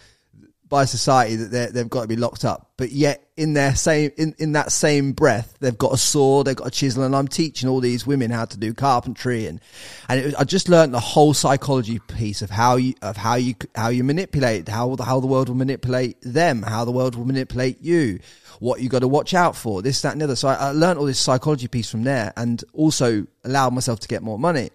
[0.72, 4.34] by society that they've got to be locked up, but yet in their same in,
[4.38, 7.68] in that same breath, they've got a saw, they've got a chisel, and I'm teaching
[7.68, 9.60] all these women how to do carpentry, and
[10.08, 13.54] and it I just learned the whole psychology piece of how you of how you
[13.74, 17.26] how you manipulate how the how the world will manipulate them, how the world will
[17.26, 18.20] manipulate you,
[18.58, 20.36] what you got to watch out for, this that and the other.
[20.36, 24.08] So I, I learned all this psychology piece from there, and also allowed myself to
[24.08, 24.70] get more money.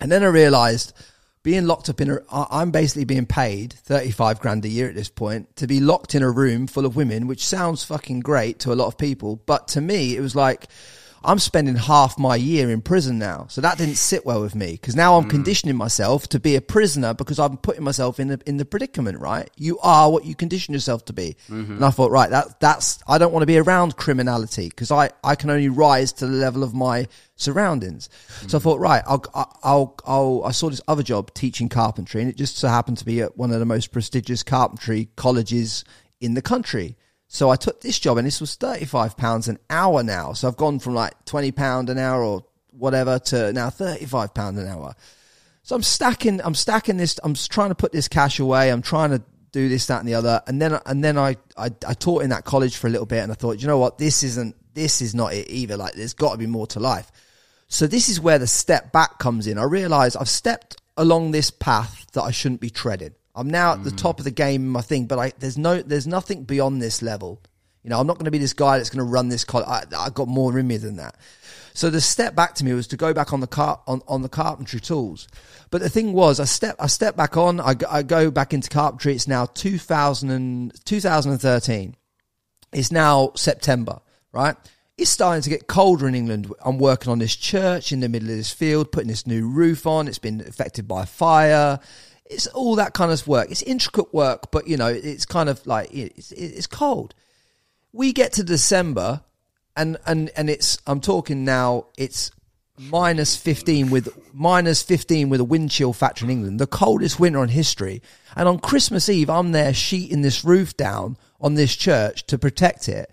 [0.00, 0.92] And then I realized
[1.42, 2.18] being locked up in a
[2.50, 6.22] i'm basically being paid 35 grand a year at this point to be locked in
[6.22, 9.36] a room full of women, which sounds fucking great to a lot of people.
[9.36, 10.66] But to me, it was like,
[11.22, 13.46] I'm spending half my year in prison now.
[13.48, 15.30] So that didn't sit well with me because now I'm hmm.
[15.30, 19.18] conditioning myself to be a prisoner because I'm putting myself in the, in the predicament,
[19.20, 19.50] right?
[19.56, 21.36] You are what you condition yourself to be.
[21.50, 21.74] Mm-hmm.
[21.74, 25.10] And I thought, right, that, that's, I don't want to be around criminality because I,
[25.22, 27.06] I can only rise to the level of my
[27.36, 28.08] surroundings.
[28.12, 28.58] So I mm-hmm.
[28.58, 29.24] thought, right, I'll,
[29.62, 33.04] I'll, I'll, I saw this other job teaching carpentry and it just so happened to
[33.04, 35.84] be at one of the most prestigious carpentry colleges
[36.20, 36.96] in the country.
[37.32, 40.32] So I took this job and this was £35 an hour now.
[40.32, 44.96] So I've gone from like £20 an hour or whatever to now £35 an hour.
[45.62, 48.72] So I'm stacking, I'm stacking this, I'm trying to put this cash away.
[48.72, 50.42] I'm trying to do this, that and the other.
[50.48, 53.22] And then, and then I, I, I taught in that college for a little bit
[53.22, 53.96] and I thought, you know what?
[53.96, 55.76] This isn't, this is not it either.
[55.76, 57.12] Like there's got to be more to life.
[57.68, 59.56] So this is where the step back comes in.
[59.56, 63.14] I realize I've stepped along this path that I shouldn't be treading.
[63.34, 63.96] I'm now at the hmm.
[63.96, 67.02] top of the game in my thing, but I, there's no, there's nothing beyond this
[67.02, 67.40] level.
[67.82, 69.66] You know, I'm not going to be this guy that's going to run this college.
[69.66, 71.16] I, I got more in me than that.
[71.72, 74.22] So the step back to me was to go back on the car on, on
[74.22, 75.28] the carpentry tools.
[75.70, 77.60] But the thing was, I step I step back on.
[77.60, 79.14] I, go- I go back into carpentry.
[79.14, 81.94] It's now 2000 and, 2013.
[82.72, 84.00] It's now September,
[84.32, 84.56] right?
[84.98, 86.52] It's starting to get colder in England.
[86.62, 89.86] I'm working on this church in the middle of this field, putting this new roof
[89.86, 90.08] on.
[90.08, 91.80] It's been affected by fire.
[92.30, 93.50] It's all that kind of work.
[93.50, 97.14] It's intricate work, but you know, it's kind of like it's, it's cold.
[97.92, 99.22] We get to December,
[99.76, 100.78] and and and it's.
[100.86, 101.86] I'm talking now.
[101.98, 102.30] It's
[102.80, 107.42] minus 15 with minus 15 with a wind chill factor in England, the coldest winter
[107.42, 108.00] in history.
[108.34, 112.88] And on Christmas Eve, I'm there sheeting this roof down on this church to protect
[112.88, 113.10] it.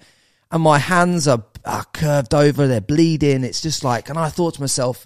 [0.51, 3.43] And my hands are, are curved over, they're bleeding.
[3.43, 5.05] It's just like, and I thought to myself,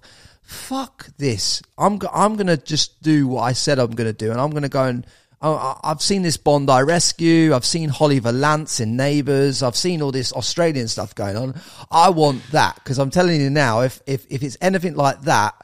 [0.51, 1.61] fuck this.
[1.77, 4.31] I'm, go- I'm to just do what I said I'm to do.
[4.31, 5.07] And I'm to go and,
[5.41, 7.53] I- I've seen this Bondi Rescue.
[7.55, 9.63] I've seen Holly Valance in Neighbours.
[9.63, 11.59] I've seen all this Australian stuff going on.
[11.89, 15.55] I want that because I'm telling you now, if, if, if it's anything like that,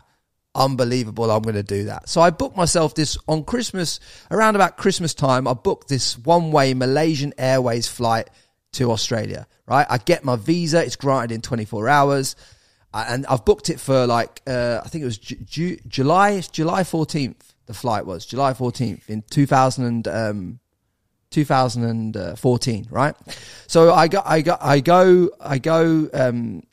[0.55, 1.29] unbelievable.
[1.29, 2.09] I'm going to do that.
[2.09, 3.99] So I booked myself this on Christmas,
[4.31, 5.47] around about Christmas time.
[5.47, 8.29] I booked this one way Malaysian Airways flight
[8.73, 9.85] to Australia, right?
[9.89, 10.83] I get my visa.
[10.83, 12.35] It's granted in 24 hours.
[12.93, 16.41] Uh, and I've booked it for like, uh, I think it was Ju- Ju- July,
[16.51, 17.35] July 14th.
[17.65, 20.59] The flight was July 14th in 2000 and, um,
[21.31, 23.15] 2014, right?
[23.67, 26.63] So I go, I go, I go, I go, um,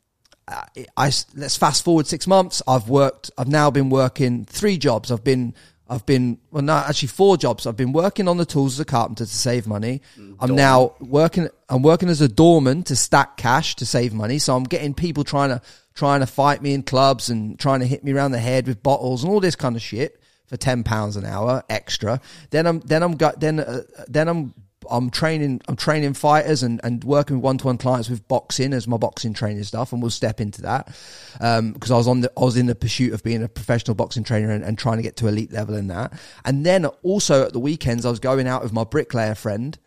[0.47, 2.61] I, I let's fast forward six months.
[2.67, 3.31] I've worked.
[3.37, 5.11] I've now been working three jobs.
[5.11, 5.53] I've been.
[5.87, 7.67] I've been well, no, actually four jobs.
[7.67, 10.01] I've been working on the tools as a carpenter to save money.
[10.39, 11.47] I'm now working.
[11.69, 14.39] I'm working as a doorman to stack cash to save money.
[14.39, 15.61] So I'm getting people trying to
[15.95, 18.83] trying to fight me in clubs and trying to hit me around the head with
[18.83, 22.21] bottles and all this kind of shit for ten pounds an hour extra.
[22.51, 24.53] Then I'm then I'm got then uh, then I'm
[24.89, 28.73] I'm training I'm training fighters and, and working with one to one clients with boxing
[28.73, 30.87] as my boxing training stuff, and we'll step into that
[31.33, 34.23] because I was on the I was in the pursuit of being a professional boxing
[34.23, 36.13] trainer and, and trying to get to elite level in that.
[36.43, 39.77] And then also at the weekends, I was going out with my bricklayer friend,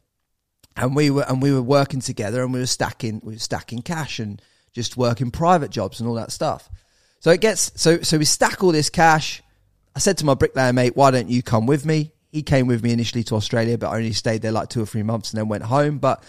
[0.76, 3.82] and we were and we were working together, and we were stacking we were stacking
[3.82, 4.40] cash and
[4.72, 6.68] just working private jobs and all that stuff.
[7.20, 9.42] So it gets so so we stack all this cash.
[9.94, 12.82] I said to my bricklayer mate, "Why don't you come with me?" He came with
[12.82, 15.48] me initially to Australia, but only stayed there like two or three months and then
[15.48, 15.98] went home.
[15.98, 16.22] But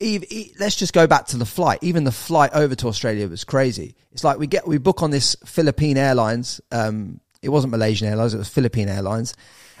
[0.00, 1.78] Eve, e- let's just go back to the flight.
[1.82, 3.96] Even the flight over to Australia was crazy.
[4.12, 6.60] It's like we get we book on this Philippine Airlines.
[6.70, 9.34] Um, it wasn't Malaysian Airlines; it was Philippine Airlines,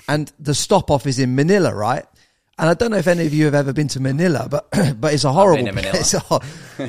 [0.08, 2.06] and the stop off is in Manila, right?
[2.56, 4.68] And I don't know if any of you have ever been to Manila, but
[5.00, 5.66] but it's a horrible.
[5.76, 6.40] It's a,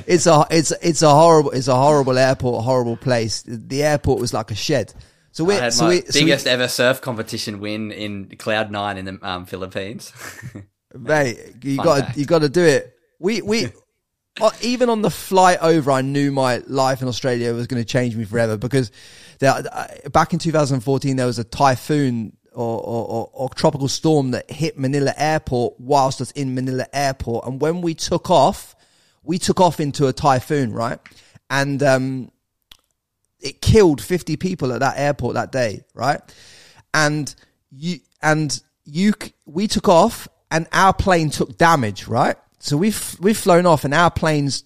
[0.08, 3.44] it's a it's it's a horrible it's a horrible airport, a horrible place.
[3.48, 4.94] The airport was like a shed.
[5.32, 8.72] So we had so my we so we- biggest ever surf competition win in Cloud
[8.72, 10.14] Nine in the um, Philippines.
[10.98, 11.38] mate.
[11.64, 12.96] You gotta you got to do it.
[13.20, 13.68] We we
[14.42, 17.88] uh, even on the flight over, I knew my life in Australia was going to
[17.88, 18.92] change me forever because
[19.40, 22.36] there, uh, back in 2014 there was a typhoon.
[22.56, 27.60] Or, or, or, tropical storm that hit Manila Airport whilst us in Manila Airport, and
[27.60, 28.78] when we took off,
[29.24, 31.00] we took off into a typhoon, right?
[31.50, 32.32] And um,
[33.42, 36.22] it killed 50 people at that airport that day, right?
[36.94, 37.34] And
[37.72, 39.14] you and you
[39.46, 42.38] we took off and our plane took damage, right?
[42.60, 44.64] So we've we've flown off and our planes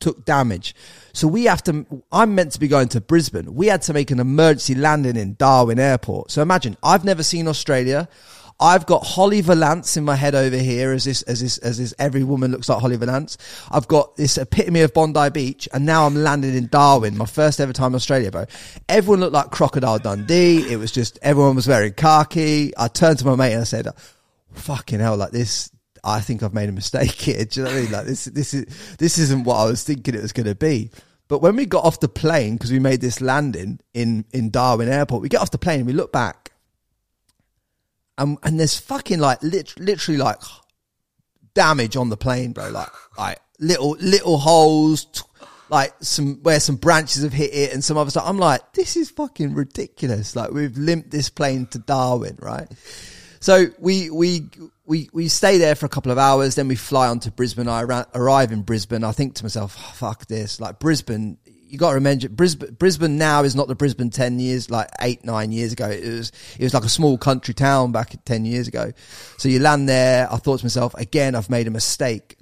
[0.00, 0.74] took damage.
[1.18, 3.56] So we have to I'm meant to be going to Brisbane.
[3.56, 6.30] We had to make an emergency landing in Darwin Airport.
[6.30, 8.08] So imagine I've never seen Australia.
[8.60, 11.92] I've got Holly Valance in my head over here as this, as this, as this,
[11.98, 13.36] every woman looks like Holly Valance.
[13.68, 17.58] I've got this epitome of Bondi Beach and now I'm landing in Darwin, my first
[17.58, 18.46] ever time in Australia, bro.
[18.88, 20.70] Everyone looked like Crocodile Dundee.
[20.70, 22.72] It was just, everyone was wearing khaki.
[22.76, 23.88] I turned to my mate and I said,
[24.52, 25.70] fucking hell, like this,
[26.04, 27.44] I think I've made a mistake here.
[27.44, 27.92] Do you know what I mean?
[27.92, 30.90] Like this, this is, this isn't what I was thinking it was going to be.
[31.28, 34.88] But when we got off the plane, because we made this landing in, in Darwin
[34.88, 36.52] Airport, we get off the plane and we look back.
[38.16, 40.38] And, and there's fucking like lit, literally like
[41.54, 42.70] damage on the plane, bro.
[42.70, 42.88] Like,
[43.18, 45.20] like little, little holes, t-
[45.68, 48.24] like some, where some branches have hit it and some other stuff.
[48.26, 50.34] I'm like, this is fucking ridiculous.
[50.34, 52.68] Like we've limped this plane to Darwin, right?
[53.40, 54.48] So we, we,
[54.88, 56.54] we, we stay there for a couple of hours.
[56.54, 57.68] Then we fly on to Brisbane.
[57.68, 59.04] I ra- arrive in Brisbane.
[59.04, 60.60] I think to myself, oh, fuck this.
[60.60, 64.70] Like Brisbane, you got to remember Brisbane, Brisbane now is not the Brisbane 10 years,
[64.70, 65.90] like eight, nine years ago.
[65.90, 68.92] It was, it was like a small country town back 10 years ago.
[69.36, 70.26] So you land there.
[70.32, 72.38] I thought to myself, again, I've made a mistake.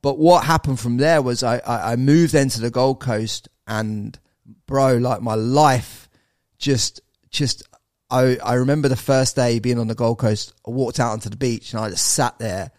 [0.00, 3.50] But what happened from there was I, I, I moved then to the Gold Coast
[3.66, 4.18] and
[4.66, 6.08] bro, like my life
[6.58, 7.62] just, just,
[8.10, 11.28] I, I remember the first day being on the Gold Coast, I walked out onto
[11.28, 12.72] the beach and I just sat there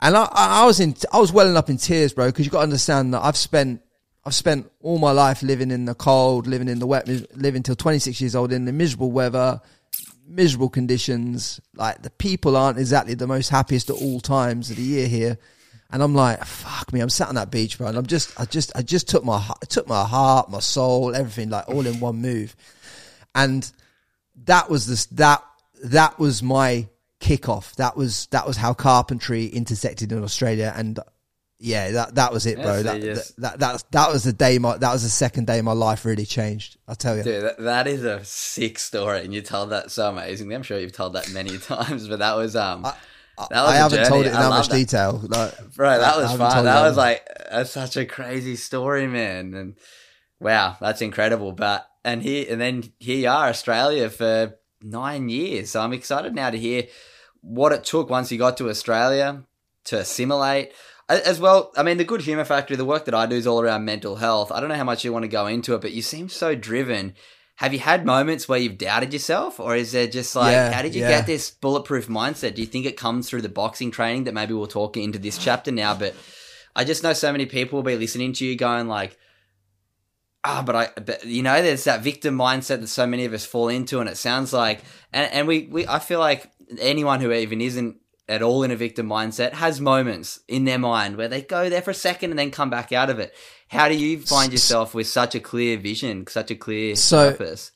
[0.00, 2.58] and I, I was in, I was welling up in tears, bro, because you got
[2.58, 3.80] to understand that I've spent,
[4.24, 7.76] I've spent all my life living in the cold, living in the wet, living till
[7.76, 9.60] 26 years old in the miserable weather,
[10.26, 11.60] miserable conditions.
[11.74, 15.38] Like the people aren't exactly the most happiest at all times of the year here.
[15.90, 17.86] And I'm like, fuck me, I'm sat on that beach, bro.
[17.86, 21.14] And I'm just, I just, I just took my, I took my heart, my soul,
[21.14, 22.54] everything, like all in one move.
[23.34, 23.70] And
[24.44, 25.42] that was this, that,
[25.84, 26.88] that was my
[27.20, 27.74] kickoff.
[27.76, 30.72] That was, that was how carpentry intersected in Australia.
[30.76, 30.98] And
[31.58, 32.64] yeah, that, that was it, bro.
[32.64, 35.08] Yeah, so that, just- that, that, that, that was the day my, that was the
[35.08, 36.76] second day my life really changed.
[36.86, 37.22] I'll tell you.
[37.22, 40.54] Dude, that, that is a sick story, and you told that so amazingly.
[40.54, 42.94] I'm sure you've told that many times, but that was um, that
[43.50, 44.08] was I a haven't journey.
[44.08, 45.20] told it in I that much detail.
[45.26, 45.98] Like, bro.
[45.98, 46.64] That was fun.
[46.64, 49.54] That was like that's such a crazy story, man.
[49.54, 49.76] And
[50.40, 51.52] wow, that's incredible.
[51.52, 55.70] But and here and then here you are, Australia for nine years.
[55.70, 56.84] So I'm excited now to hear
[57.42, 59.42] what it took once you got to Australia
[59.86, 60.72] to assimilate.
[61.08, 63.60] As well, I mean, the Good Human Factory, the work that I do is all
[63.60, 64.50] around mental health.
[64.50, 66.56] I don't know how much you want to go into it, but you seem so
[66.56, 67.14] driven.
[67.56, 70.82] Have you had moments where you've doubted yourself, or is there just like, Yeah, how
[70.82, 71.10] did you yeah.
[71.10, 72.54] get this bulletproof mindset?
[72.54, 75.38] Do you think it comes through the boxing training that maybe we'll talk into this
[75.38, 75.94] chapter now?
[75.94, 76.14] But
[76.74, 79.16] I just know so many people will be listening to you going like,
[80.46, 83.44] ah, but I, but, you know, there's that victim mindset that so many of us
[83.44, 84.80] fall into, and it sounds like,
[85.12, 87.96] and, and we, we, I feel like anyone who even isn't
[88.28, 91.82] at all in a victim mindset has moments in their mind where they go there
[91.82, 93.32] for a second and then come back out of it.
[93.68, 97.72] How do you find yourself with such a clear vision, such a clear So- purpose?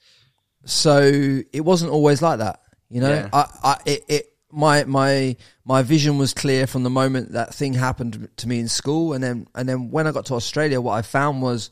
[0.67, 3.29] so it wasn't always like that you know Yeah.
[3.33, 7.73] i i it, it my my my vision was clear from the moment that thing
[7.73, 10.93] happened to me in school and then and then when i got to australia what
[10.93, 11.71] i found was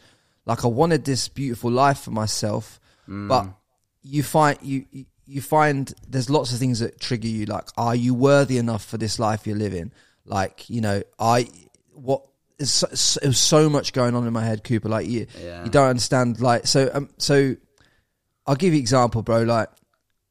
[0.49, 3.47] like i wanted this beautiful life for myself but
[4.03, 4.85] you find you
[5.27, 8.97] you- find there's lots of things that trigger you like are you worthy enough for
[8.99, 9.93] this life you're living
[10.25, 11.47] like you know i
[11.93, 12.23] what
[12.59, 15.27] it's so, so- it was so much going on in my head cooper like you
[15.41, 15.65] Yeah.
[15.65, 17.55] you don't understand like so um so
[18.47, 19.43] I'll give you an example, bro.
[19.43, 19.69] Like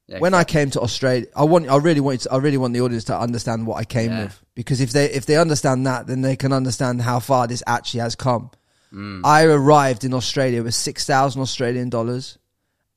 [0.07, 2.73] Yeah, when I came to Australia, I want, I really want, to, I really want
[2.73, 4.23] the audience to understand what I came Yeah.
[4.23, 7.61] with because if they, if they understand that, then they can understand how far this
[7.67, 8.49] actually has come.
[8.93, 9.21] Mm.
[9.23, 12.37] I arrived in Australia with six thousand Australian dollars,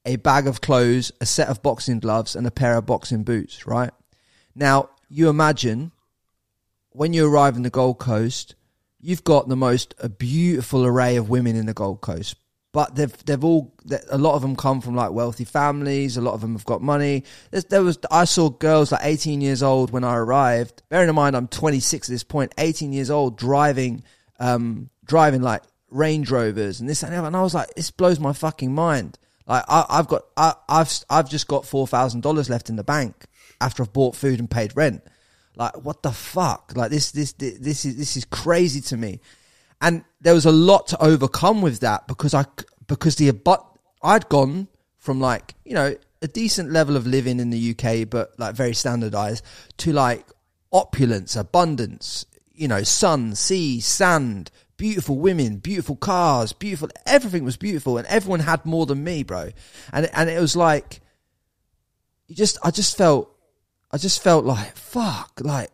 [0.05, 3.66] a bag of clothes, a set of boxing gloves, and a pair of boxing boots.
[3.66, 3.90] Right
[4.55, 5.92] now, you imagine
[6.90, 8.55] when you arrive in the Gold Coast,
[9.00, 12.37] you've got the most a beautiful array of women in the Gold Coast.
[12.72, 13.74] But they've they've all
[14.11, 16.16] a lot of them come from like wealthy families.
[16.16, 17.24] A lot of them have got money.
[17.50, 20.85] There's, there was I saw girls like 18 years old when I arrived.
[20.88, 24.05] Bearing in mind I'm 26 at this point, 18 years old driving
[24.38, 27.24] um driving like Range Rovers and this and that.
[27.24, 29.18] And I was like, this blows my fucking mind.
[29.46, 32.85] Like I, I've got I, I've I've just got four thousand dollars left in the
[32.85, 33.26] bank
[33.61, 35.03] after I've bought food and paid rent.
[35.57, 36.72] Like what the fuck?
[36.76, 39.20] Like this this this is this is crazy to me.
[39.81, 42.44] And there was a lot to overcome with that because I
[42.87, 43.64] because the but
[44.03, 48.38] I'd gone from like you know a decent level of living in the UK, but
[48.38, 49.44] like very standardized,
[49.79, 50.26] to like
[50.72, 54.50] opulence, abundance, you know, sun, sea, sand,
[54.81, 59.51] beautiful women, beautiful cars, beautiful everything was beautiful, and everyone had more than me, bro.
[59.93, 61.01] And and it was like,
[62.29, 63.31] you just I just felt
[63.93, 65.71] I just felt like fuck, like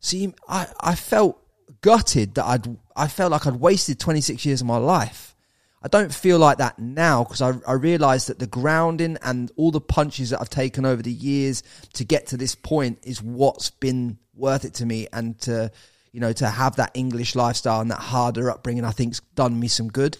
[0.00, 1.40] see, I I felt
[1.80, 5.36] gutted that I'd I felt like I'd wasted 26 years of my life.
[5.80, 9.70] I don't feel like that now because I, I realize that the grounding and all
[9.70, 13.70] the punches that I've taken over the years to get to this point is what's
[13.70, 15.70] been worth it to me and to
[16.12, 19.68] you know to have that English lifestyle and that harder upbringing I think's done me
[19.68, 20.18] some good.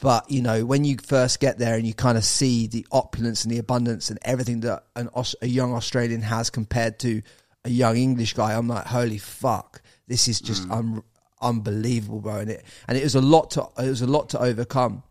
[0.00, 3.44] But you know, when you first get there and you kind of see the opulence
[3.44, 5.08] and the abundance and everything that an
[5.42, 7.22] a young Australian has compared to
[7.64, 10.72] a young English guy, I'm like, holy fuck, this is just mm.
[10.72, 11.02] un-
[11.40, 12.36] unbelievable, bro.
[12.36, 15.02] And it and it was a lot to it was a lot to overcome.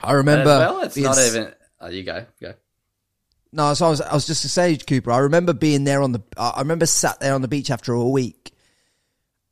[0.00, 0.44] I remember.
[0.44, 1.52] Well, it's being not even.
[1.80, 2.54] Oh, you go, go.
[3.52, 5.12] No, so I was, I was just to say, Cooper.
[5.12, 6.22] I remember being there on the.
[6.36, 8.52] I remember sat there on the beach after a week,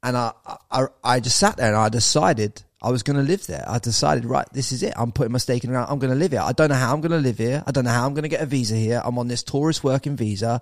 [0.02, 0.32] and I,
[0.70, 3.64] I, I just sat there and I decided I was going to live there.
[3.68, 4.92] I decided, right, this is it.
[4.96, 5.90] I'm putting my stake in the ground.
[5.90, 6.40] I'm going to live here.
[6.40, 7.62] I don't know how I'm going to live here.
[7.66, 9.00] I don't know how I'm going to get a visa here.
[9.04, 10.60] I'm on this tourist working visa.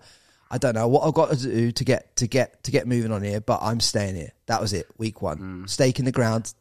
[0.51, 3.13] I don't know what I've got to do to get to get to get moving
[3.13, 4.33] on here, but I'm staying here.
[4.47, 4.87] That was it.
[4.99, 5.71] Week one, mm.
[5.71, 6.53] stake in the ground.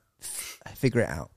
[0.75, 1.31] Figure it out.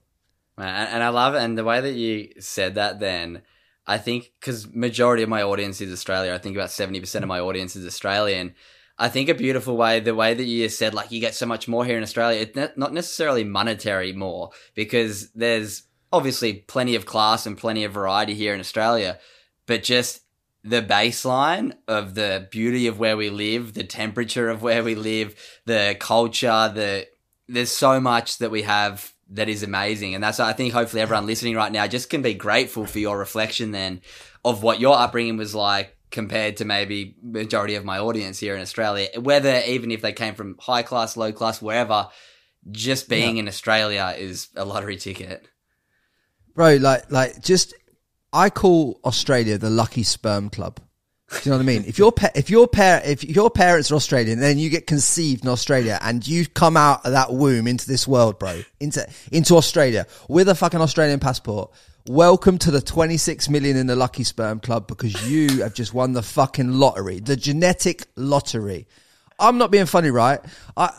[0.58, 1.42] And, and I love it.
[1.42, 3.40] And the way that you said that, then
[3.86, 6.34] I think because majority of my audience is Australia.
[6.34, 8.54] I think about seventy percent of my audience is Australian.
[8.98, 11.66] I think a beautiful way, the way that you said, like you get so much
[11.66, 12.40] more here in Australia.
[12.40, 17.92] It's ne- not necessarily monetary more because there's obviously plenty of class and plenty of
[17.92, 19.18] variety here in Australia,
[19.66, 20.20] but just
[20.62, 25.34] the baseline of the beauty of where we live, the temperature of where we live,
[25.64, 27.06] the culture, the
[27.48, 30.14] there's so much that we have that is amazing.
[30.14, 33.18] And that's I think hopefully everyone listening right now just can be grateful for your
[33.18, 34.02] reflection then
[34.44, 38.60] of what your upbringing was like compared to maybe majority of my audience here in
[38.60, 39.08] Australia.
[39.18, 42.08] Whether even if they came from high class, low class, wherever,
[42.70, 45.48] just being in Australia is a lottery ticket.
[46.54, 46.76] bro.
[46.76, 47.74] Like, like, just
[48.32, 50.78] I call Australia the lucky sperm club.
[51.30, 51.84] Do you know what I mean?
[51.86, 55.44] If your pa- if your par- if your parents are Australian, then you get conceived
[55.44, 59.56] in Australia, and you come out of that womb into this world, bro, into into
[59.56, 61.72] Australia with a fucking Australian passport.
[62.08, 66.14] Welcome to the 26 million in the lucky sperm club because you have just won
[66.14, 68.88] the fucking lottery, the genetic lottery.
[69.38, 70.40] I'm not being funny, right?
[70.76, 70.90] I,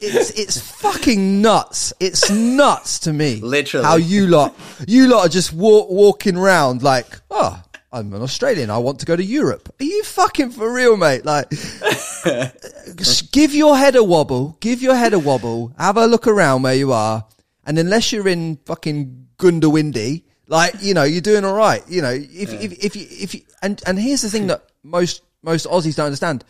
[0.00, 1.92] it's it's fucking nuts.
[1.98, 3.40] It's nuts to me.
[3.40, 3.84] Literally.
[3.84, 4.54] how you lot
[4.86, 7.60] you lot are just walk, walking around like, oh,
[7.92, 8.70] I'm an Australian.
[8.70, 9.74] I want to go to Europe.
[9.80, 11.24] Are you fucking for real, mate?
[11.24, 11.50] Like,
[13.32, 14.58] give your head a wobble.
[14.60, 15.74] Give your head a wobble.
[15.76, 17.26] Have a look around where you are,
[17.66, 21.82] and unless you're in fucking Goondiwindi, like you know, you're doing all right.
[21.88, 25.22] You know, if if if you, if you, and and here's the thing that most
[25.42, 26.44] most Aussies don't understand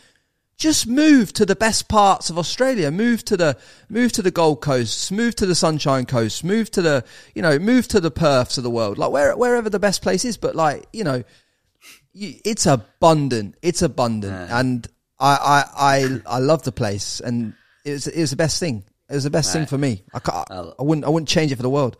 [0.60, 2.90] just move to the best parts of Australia.
[2.90, 3.56] Move to the
[3.88, 5.10] move to the Gold Coast.
[5.10, 6.44] Move to the Sunshine Coast.
[6.44, 8.98] Move to the you know move to the Perths of the world.
[8.98, 10.36] Like where wherever the best place is.
[10.36, 11.24] But like you know,
[12.12, 13.56] you, it's abundant.
[13.62, 14.86] It's abundant, and
[15.18, 18.84] I, I I I love the place, and it was it was the best thing.
[19.08, 20.04] It was the best thing for me.
[20.14, 21.96] I, can't, I wouldn't I wouldn't change it for the world.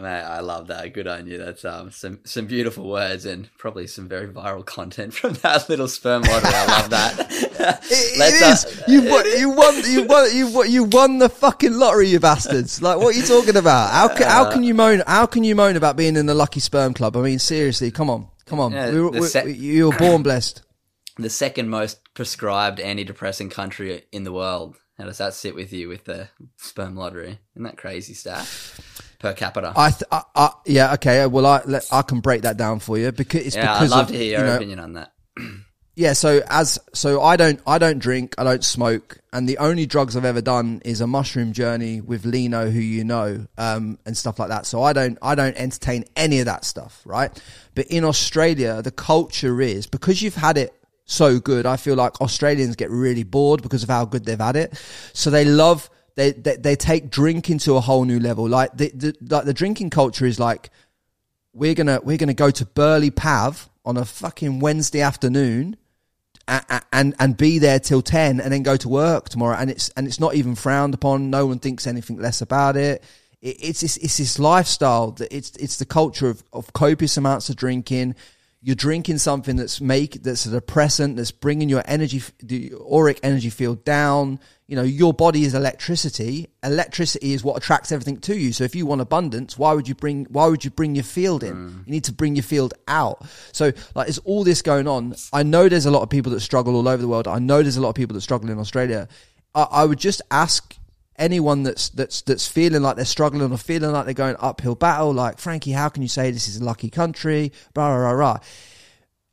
[0.00, 0.92] Mate, I love that.
[0.94, 1.36] Good on you.
[1.38, 5.88] That's um some some beautiful words and probably some very viral content from that little
[5.88, 6.50] sperm lottery.
[6.52, 7.26] I love that.
[7.92, 8.84] It, Let's, uh.
[8.88, 9.24] You won.
[9.38, 9.82] You won.
[9.84, 10.34] You won.
[10.34, 10.70] You won.
[10.70, 12.80] You won the fucking lottery, you bastards!
[12.80, 13.90] Like, what are you talking about?
[13.90, 15.02] How can, how can you moan?
[15.06, 17.16] How can you moan about being in the lucky sperm club?
[17.16, 18.72] I mean, seriously, come on, come on.
[18.72, 20.62] Yeah, we, were- we, se- we- you were born blessed.
[21.18, 24.76] the second most prescribed antidepressant country in the world.
[24.96, 27.40] How does that sit with you with the sperm lottery?
[27.54, 28.80] Isn't that crazy stuff?
[29.20, 29.72] Per capita.
[29.76, 31.26] I, th- I, I, yeah, okay.
[31.26, 33.90] Well, I let, I can break that down for you because it's yeah, I'd because
[33.90, 35.12] love of, to hear you your know, opinion on that.
[36.00, 39.86] yeah so as so i don't i don't drink i don't smoke and the only
[39.86, 44.16] drugs i've ever done is a mushroom journey with lino who you know um, and
[44.16, 47.42] stuff like that so i don't i don't entertain any of that stuff right
[47.74, 50.72] but in australia the culture is because you've had it
[51.04, 54.56] so good i feel like australians get really bored because of how good they've had
[54.56, 54.72] it
[55.12, 58.48] so they love they they, they take drinking to a whole new level.
[58.48, 60.70] Like the, the like the drinking culture is like
[61.52, 65.76] we're gonna we're gonna go to Burleigh Pav on a fucking Wednesday afternoon
[66.48, 69.56] a- a- and and be there till 10 and then go to work tomorrow.
[69.56, 71.30] And it's and it's not even frowned upon.
[71.30, 73.02] No one thinks anything less about it,
[73.40, 77.48] it it's this it's this lifestyle that it's it's the culture of, of copious amounts
[77.48, 78.16] of drinking
[78.62, 83.50] you're drinking something that's make that's a depressant that's bringing your energy the auric energy
[83.50, 84.38] field down.
[84.66, 86.48] You know your body is electricity.
[86.62, 88.52] Electricity is what attracts everything to you.
[88.52, 91.42] So if you want abundance why would you bring why would you bring your field
[91.42, 91.54] in?
[91.54, 91.86] Mm.
[91.86, 93.24] You need to bring your field out.
[93.52, 95.14] So like there's all this going on.
[95.32, 97.28] I know there's a lot of people that struggle all over the world.
[97.28, 99.08] I know there's a lot of people that struggle in australia.
[99.54, 100.76] I, I would just ask
[101.20, 105.12] anyone that's that's that's feeling like they're struggling or feeling like they're going uphill battle
[105.12, 108.38] like frankie how can you say this is a lucky country blah blah blah, blah.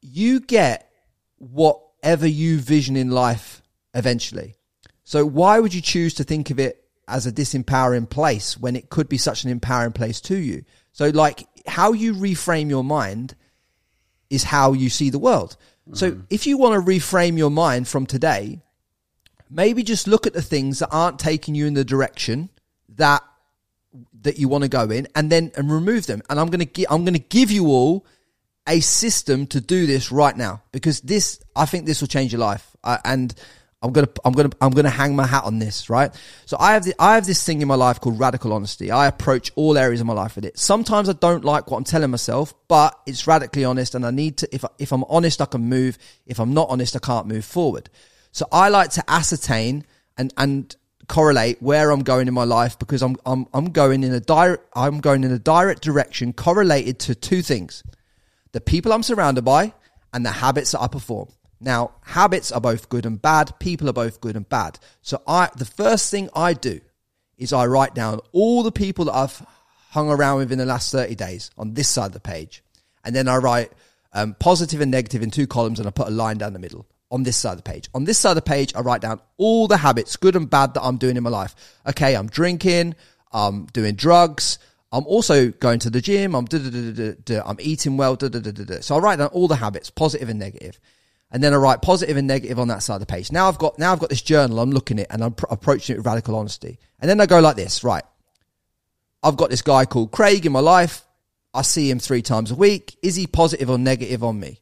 [0.01, 0.91] you get
[1.37, 3.63] whatever you vision in life
[3.95, 4.57] eventually
[5.07, 8.89] so why would you choose to think of it as a disempowering place when it
[8.89, 10.65] could be such an empowering place to you?
[10.91, 13.33] So like how you reframe your mind
[14.29, 15.55] is how you see the world.
[15.93, 16.21] So mm-hmm.
[16.29, 18.61] if you want to reframe your mind from today,
[19.49, 22.49] maybe just look at the things that aren't taking you in the direction
[22.89, 23.23] that
[24.21, 26.21] that you want to go in and then and remove them.
[26.29, 28.05] And I'm going to gi- I'm going to give you all
[28.67, 32.41] a system to do this right now because this I think this will change your
[32.41, 32.75] life.
[32.83, 33.33] And
[33.81, 36.11] I'm gonna, I'm gonna, I'm gonna hang my hat on this, right?
[36.45, 38.89] So I have the, I have this thing in my life called radical honesty.
[38.89, 40.57] I approach all areas of my life with it.
[40.57, 44.37] Sometimes I don't like what I'm telling myself, but it's radically honest, and I need
[44.37, 44.53] to.
[44.53, 45.97] If if I'm honest, I can move.
[46.25, 47.89] If I'm not honest, I can't move forward.
[48.37, 49.83] So I like to ascertain
[50.15, 50.75] and and
[51.07, 54.63] correlate where I'm going in my life because I'm I'm I'm going in a direct
[54.75, 57.81] I'm going in a direct direction correlated to two things:
[58.51, 59.73] the people I'm surrounded by
[60.13, 61.29] and the habits that I perform.
[61.59, 63.57] Now, habits are both good and bad.
[63.57, 64.77] People are both good and bad.
[65.01, 66.79] So I, the first thing I do
[67.39, 69.43] is I write down all the people that I've
[69.89, 72.63] hung around with in the last 30 days on this side of the page.
[73.03, 73.71] And then I write
[74.13, 76.85] um, positive and negative in two columns and I put a line down the middle
[77.09, 77.89] on this side of the page.
[77.93, 80.73] On this side of the page, I write down all the habits, good and bad,
[80.73, 81.55] that I'm doing in my life.
[81.87, 82.95] Okay, I'm drinking,
[83.31, 84.59] I'm doing drugs,
[84.91, 88.17] I'm also going to the gym, I'm, da, da, da, I'm eating well,
[88.81, 90.79] so I write down all the habits, positive and negative
[91.31, 93.31] and then I write positive and negative on that side of the page.
[93.31, 94.59] Now I've got now I've got this journal.
[94.59, 96.79] I'm looking at it and I'm pr- approaching it with radical honesty.
[96.99, 98.03] And then I go like this, right?
[99.21, 101.05] I've got this guy called Craig in my life.
[101.53, 102.97] I see him three times a week.
[103.01, 104.61] Is he positive or negative on me?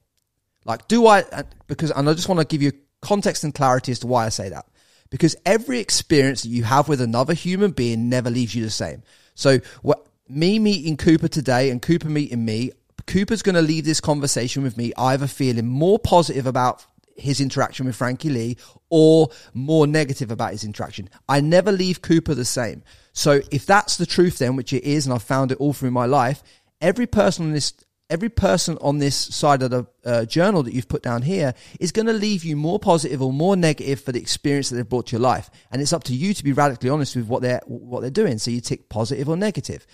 [0.65, 1.21] Like, do I?
[1.21, 4.25] Uh, because and I just want to give you context and clarity as to why
[4.25, 4.65] I say that.
[5.11, 9.03] Because every experience that you have with another human being never leaves you the same.
[9.35, 12.71] So, what me meeting Cooper today and Cooper meeting me,
[13.05, 16.83] Cooper's going to leave this conversation with me either feeling more positive about
[17.15, 18.57] his interaction with Frankie Lee
[18.89, 21.09] or more negative about his interaction.
[21.29, 22.83] I never leave Cooper the same.
[23.13, 25.91] So if that's the truth then, which it is, and I've found it all through
[25.91, 26.43] my life,
[26.81, 27.73] every person on this
[28.09, 31.91] every person on this side of the uh, journal that you've put down here is
[31.91, 35.07] going to leave you more positive or more negative for the experience that they've brought
[35.07, 37.61] to your life and it's up to you to be radically honest with what they're
[37.65, 39.87] what they're doing so you tick positive or negative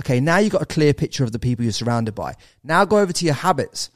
[0.00, 2.34] Okay, now you've got a clear picture of the people you're surrounded by.
[2.64, 3.90] Now go over to your habits.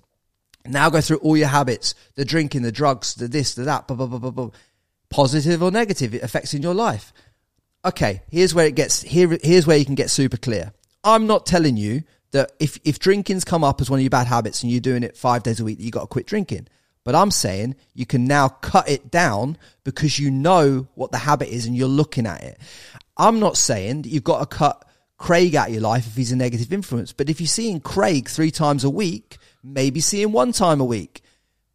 [0.65, 3.97] Now go through all your habits the drinking, the drugs, the this, the that, blah,
[3.97, 4.51] blah, blah, blah, blah.
[5.09, 7.13] Positive or negative it affects in your life.
[7.85, 10.73] Okay, here's where it gets, here, here's where you can get super clear.
[11.05, 12.03] I'm not telling you
[12.33, 15.03] that if, if drinking's come up as one of your bad habits and you're doing
[15.03, 16.69] it five days a week, you got to quit drinking.
[17.05, 21.49] But I'm saying you can now cut it down because you know what the habit
[21.49, 22.59] is and you're looking at it.
[23.17, 24.85] I'm not saying that you've got to cut
[25.17, 27.13] Craig out of your life if he's a negative influence.
[27.13, 30.85] But if you're seeing Craig three times a week, maybe see him one time a
[30.85, 31.23] week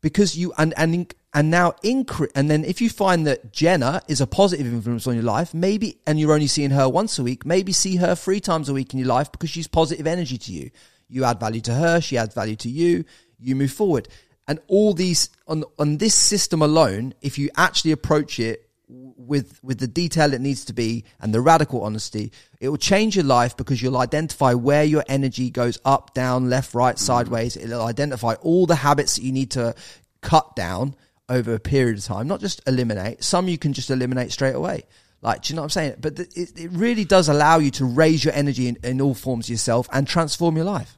[0.02, 2.32] because you and and and now increase.
[2.36, 5.98] And then if you find that Jenna is a positive influence on your life, maybe
[6.06, 8.94] and you're only seeing her once a week, maybe see her three times a week
[8.94, 10.72] in your life because she's positive energy to you.
[11.08, 13.06] You add value to her, she adds value to you.
[13.40, 14.08] You move forward,
[14.48, 19.80] and all these on on this system alone, if you actually approach it with with
[19.80, 23.56] the detail it needs to be and the radical honesty it will change your life
[23.56, 28.66] because you'll identify where your energy goes up down left right sideways it'll identify all
[28.66, 29.74] the habits that you need to
[30.20, 30.94] cut down
[31.32, 34.84] over a period of time not just eliminate some you can just eliminate straight away
[35.22, 37.86] like do you know what i'm saying but it, it really does allow you to
[37.86, 40.98] raise your energy in, in all forms of yourself and transform your life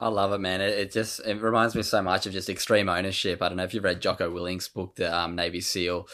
[0.00, 0.60] I love it, man.
[0.60, 3.42] It, it, just it reminds me so much of just extreme ownership.
[3.42, 6.06] I don't know if you've read Jocko Willink's book, The um, Navy SEAL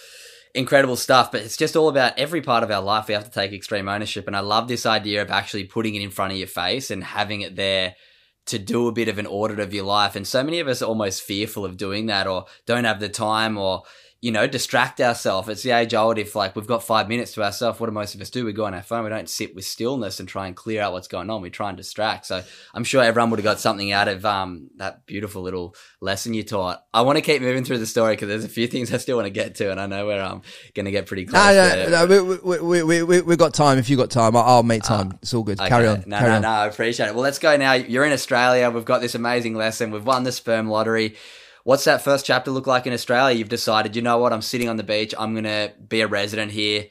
[0.54, 1.32] incredible stuff.
[1.32, 3.08] But it's just all about every part of our life.
[3.08, 4.26] We have to take extreme ownership.
[4.26, 7.04] And I love this idea of actually putting it in front of your face and
[7.04, 7.96] having it there
[8.46, 10.16] to do a bit of an audit of your life.
[10.16, 13.08] And so many of us are almost fearful of doing that or don't have the
[13.08, 13.84] time or
[14.24, 15.50] you know, distract ourselves.
[15.50, 16.16] It's the age old.
[16.16, 18.46] If like we've got five minutes to ourselves, what do most of us do?
[18.46, 19.04] We go on our phone.
[19.04, 21.42] We don't sit with stillness and try and clear out what's going on.
[21.42, 22.24] We try and distract.
[22.24, 26.32] So I'm sure everyone would have got something out of um, that beautiful little lesson
[26.32, 26.82] you taught.
[26.94, 29.16] I want to keep moving through the story because there's a few things I still
[29.16, 30.40] want to get to, and I know we're um,
[30.74, 31.54] going to get pretty close.
[31.54, 33.76] No, no, no, we, we, we, we, we've got time.
[33.76, 35.08] If you've got time, I'll, make time.
[35.08, 35.60] Uh, it's all good.
[35.60, 35.68] Okay.
[35.68, 36.04] Carry on.
[36.06, 36.42] No, Carry no, on.
[36.42, 36.48] no.
[36.48, 37.14] I appreciate it.
[37.14, 37.74] Well, let's go now.
[37.74, 38.70] You're in Australia.
[38.70, 39.90] We've got this amazing lesson.
[39.90, 41.16] We've won the sperm lottery
[41.64, 43.36] What's that first chapter look like in Australia?
[43.36, 46.06] You've decided, you know what, I'm sitting on the beach, I'm going to be a
[46.06, 46.86] resident here.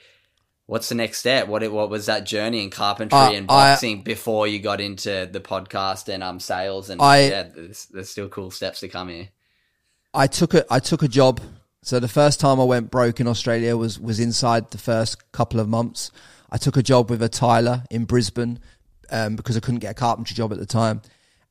[0.65, 1.47] What's the next step?
[1.47, 5.29] What what was that journey in carpentry uh, and boxing I, before you got into
[5.29, 9.09] the podcast and um sales and I, yeah, there's, there's still cool steps to come
[9.09, 9.27] here.
[10.13, 11.41] I took a I took a job.
[11.81, 15.59] So the first time I went broke in Australia was was inside the first couple
[15.59, 16.11] of months.
[16.49, 18.57] I took a job with a tiler in Brisbane
[19.11, 21.01] um, because I couldn't get a carpentry job at the time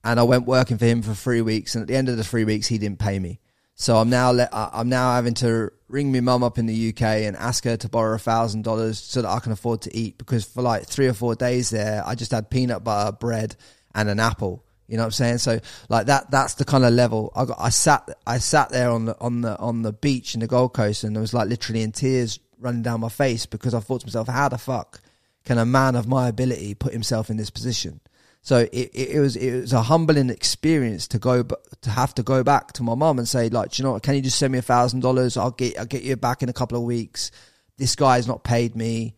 [0.05, 1.74] and I went working for him for three weeks.
[1.74, 3.40] And at the end of the three weeks, he didn't pay me.
[3.74, 7.03] So I'm now le- I'm now having to ring my mum up in the UK
[7.03, 10.18] and ask her to borrow a thousand dollars so that I can afford to eat
[10.18, 13.57] because for like three or four days there, I just had peanut butter, bread,
[13.94, 14.64] and an apple.
[14.88, 15.38] You know what I'm saying?
[15.38, 17.57] So like that that's the kind of level I got.
[17.59, 20.74] I sat I sat there on the on the on the beach in the Gold
[20.74, 24.03] Coast and there was like literally in tears running down my face because I thought
[24.03, 25.00] to myself, how the fuck
[25.44, 28.00] can a man of my ability put himself in this position?
[28.45, 32.24] So it, it, it was it was a humbling experience to go to have to
[32.24, 34.03] go back to my mum and say like, "Do you know what?
[34.03, 35.36] Can you just send me a thousand dollars?
[35.36, 37.30] I'll get I'll get you back in a couple of weeks.
[37.78, 39.14] This guy's not paid me,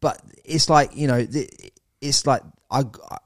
[0.00, 1.24] but it's like you know,
[2.00, 3.18] it's like I, I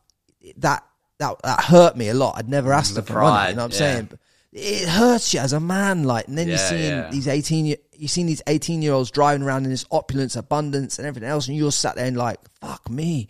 [0.59, 0.85] that
[1.19, 2.37] that that hurt me a lot.
[2.37, 3.51] I'd never asked The for money.
[3.51, 3.95] You know what I'm yeah.
[3.95, 4.05] saying?
[4.11, 4.19] But
[4.53, 7.11] it hurts you as a man, like, and then you're seeing yeah.
[7.11, 10.99] these eighteen, year- you seen these eighteen year olds driving around in this opulence, abundance,
[10.99, 13.29] and everything else, and you're sat there and like, fuck me.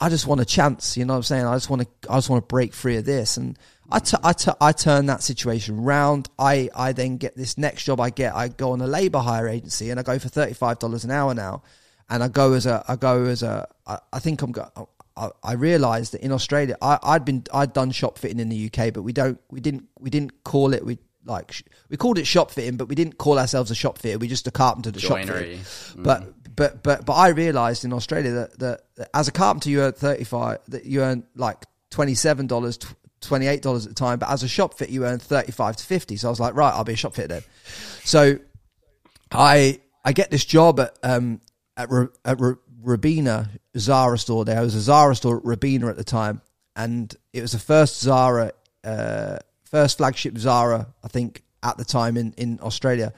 [0.00, 1.46] I just want a chance, you know what I'm saying?
[1.46, 3.38] I just want to, I just want to break free of this.
[3.38, 3.58] And
[3.90, 6.28] I, t- I, t- I turn that situation round.
[6.38, 8.34] I, I then get this next job I get.
[8.34, 11.62] I go on a labor hire agency and I go for $35 an hour now.
[12.10, 14.70] And I go as a, I go as a, I, I think I'm go,
[15.16, 18.66] I, I realized that in Australia, I, I'd been, I'd done shop fitting in the
[18.66, 22.26] UK, but we don't, we didn't, we didn't call it, we like, we called it
[22.26, 24.18] shop fitting, but we didn't call ourselves a shop fitter.
[24.18, 25.56] We just a carpenter to shop Joinery.
[25.56, 25.98] fit.
[25.98, 26.04] Mm.
[26.04, 29.82] But but but but I realised in Australia that, that, that as a carpenter you
[29.82, 32.78] earn thirty five that you earn like twenty seven dollars.
[33.22, 35.74] Twenty eight dollars at the time, but as a shop fit, you earn thirty five
[35.76, 36.16] to fifty.
[36.16, 37.42] So I was like, right, I'll be a shop fitter then.
[38.04, 38.38] So
[39.32, 41.40] I I get this job at um
[41.78, 41.88] at
[42.26, 44.44] at Ra- Robina Zara store.
[44.44, 46.42] There was a Zara store at Robina at the time,
[46.76, 48.52] and it was the first Zara,
[48.84, 53.14] uh, first flagship Zara, I think, at the time in in Australia,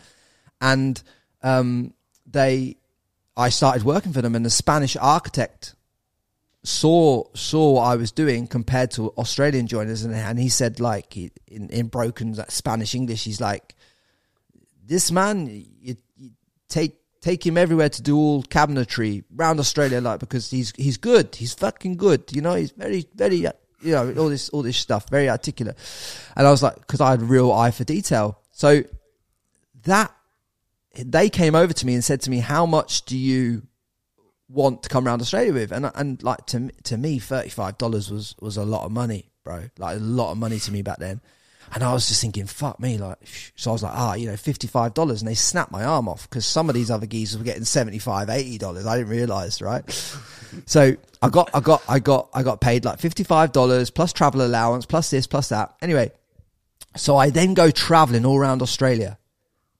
[0.60, 1.02] and
[1.42, 1.92] um
[2.24, 2.76] they,
[3.38, 5.76] I started working for them, and the Spanish architect
[6.64, 11.16] saw saw what I was doing compared to Australian joiners, and and he said like
[11.16, 13.76] in in broken Spanish English, he's like
[14.84, 16.30] this man, you, you
[16.68, 21.36] take take him everywhere to do all cabinetry around Australia, like because he's he's good,
[21.36, 22.24] he's fucking good.
[22.32, 25.76] You know, he's very very uh, you know all this all this stuff, very articulate.
[26.34, 28.82] And I was like, because I had real eye for detail, so
[29.84, 30.12] that
[31.04, 33.62] they came over to me and said to me, "How much do you
[34.48, 38.10] want to come around Australia with?" And and like to to me, thirty five dollars
[38.10, 39.64] was was a lot of money, bro.
[39.78, 41.20] Like a lot of money to me back then.
[41.74, 43.18] And I was just thinking, fuck me, like.
[43.54, 46.08] So I was like, ah, you know, fifty five dollars, and they snapped my arm
[46.08, 48.86] off because some of these other geezers were getting 75 80 dollars.
[48.86, 49.84] I didn't realize, right?
[50.66, 54.12] so I got, I got, I got, I got paid like fifty five dollars plus
[54.12, 55.74] travel allowance plus this plus that.
[55.82, 56.10] Anyway,
[56.96, 59.18] so I then go traveling all around Australia.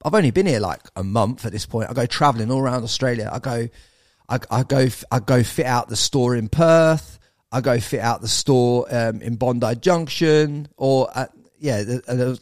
[0.05, 1.91] I've only been here like a month at this point.
[1.91, 3.29] I go traveling all around Australia.
[3.33, 3.69] I go,
[4.29, 7.19] I, I go, I go fit out the store in Perth.
[7.51, 11.83] I go fit out the store um, in Bondi Junction, or at, yeah,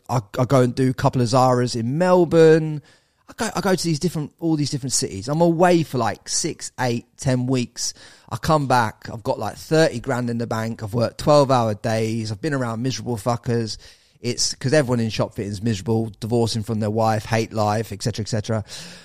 [0.08, 2.82] I, I go and do a couple of Zara's in Melbourne.
[3.28, 5.28] I go, I go to these different, all these different cities.
[5.28, 7.94] I'm away for like six, eight, ten weeks.
[8.28, 9.08] I come back.
[9.10, 10.82] I've got like thirty grand in the bank.
[10.82, 12.32] I've worked twelve hour days.
[12.32, 13.78] I've been around miserable fuckers.
[14.20, 18.22] It's because everyone in shop fitting is miserable, divorcing from their wife, hate life, etc.,
[18.22, 18.64] etc.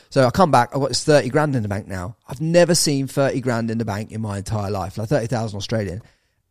[0.09, 0.69] So I come back.
[0.73, 2.15] I've got this thirty grand in the bank now.
[2.27, 5.57] I've never seen thirty grand in the bank in my entire life, like thirty thousand
[5.57, 6.01] Australian.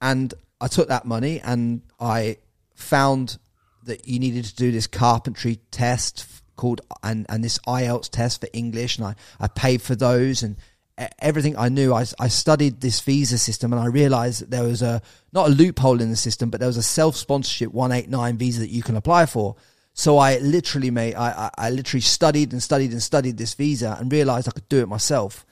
[0.00, 2.38] And I took that money and I
[2.74, 3.38] found
[3.84, 8.48] that you needed to do this carpentry test called and and this IELTS test for
[8.52, 10.56] English, and I I paid for those and
[11.18, 11.94] everything I knew.
[11.94, 15.50] I I studied this visa system, and I realised that there was a not a
[15.50, 18.70] loophole in the system, but there was a self sponsorship one eight nine visa that
[18.70, 19.56] you can apply for.
[19.92, 23.96] So I literally made I, I I literally studied and studied and studied this visa
[23.98, 25.46] and realised I could do it myself,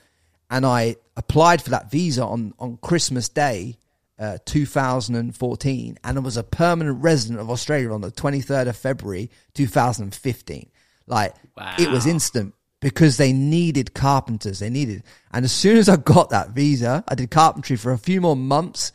[0.51, 3.79] and I applied for that visa on on Christmas Day
[4.19, 9.31] uh, 2014 and I was a permanent resident of Australia on the 23rd of February
[9.55, 10.71] 2015.
[11.07, 11.35] Like
[11.79, 14.61] it was instant because they needed carpenters.
[14.61, 15.03] They needed,
[15.33, 18.37] and as soon as I got that visa, I did carpentry for a few more
[18.37, 18.93] months.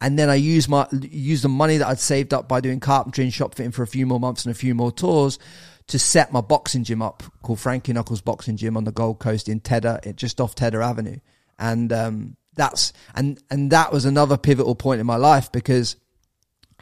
[0.00, 3.24] And then I used my used the money that I'd saved up by doing carpentry
[3.24, 5.38] and shop fitting for a few more months and a few more tours
[5.86, 9.48] to set my boxing gym up called Frankie Knuckles Boxing Gym on the Gold Coast
[9.48, 11.18] in Tedder, just off Tedder Avenue.
[11.58, 15.96] And um, that's and and that was another pivotal point in my life because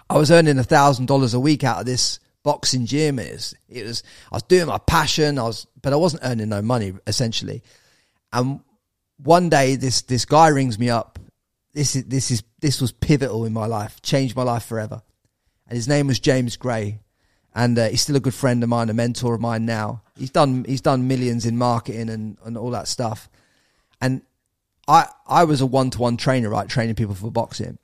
[0.09, 3.19] I was earning a thousand dollars a week out of this boxing gym.
[3.19, 5.39] It was, it was I was doing my passion.
[5.39, 7.63] I was, but I wasn't earning no money essentially.
[8.33, 8.61] And
[9.23, 11.19] one day, this this guy rings me up.
[11.75, 15.03] This is this is this was pivotal in my life, changed my life forever.
[15.69, 17.01] And his name was James Gray,
[17.55, 20.03] and uh, he's still a good friend of mine, a mentor of mine now.
[20.17, 23.29] He's done he's done millions in marketing and and all that stuff.
[24.01, 24.23] And
[24.89, 27.79] I I was a one to one trainer, right, training people for boxing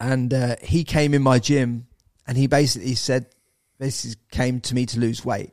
[0.00, 1.86] and uh, he came in my gym
[2.26, 3.26] and he basically said
[3.78, 5.50] this is, came to me to lose weight.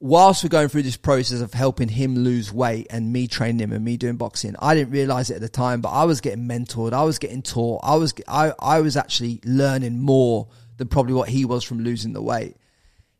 [0.00, 3.72] Whilst we're going through this process of helping him lose weight and me training him
[3.72, 6.46] and me doing boxing i didn't realize it at the time but i was getting
[6.46, 6.92] mentored.
[6.92, 7.80] I was getting taught.
[7.82, 10.46] I was i, I was actually learning more
[10.76, 12.56] than probably what he was from losing the weight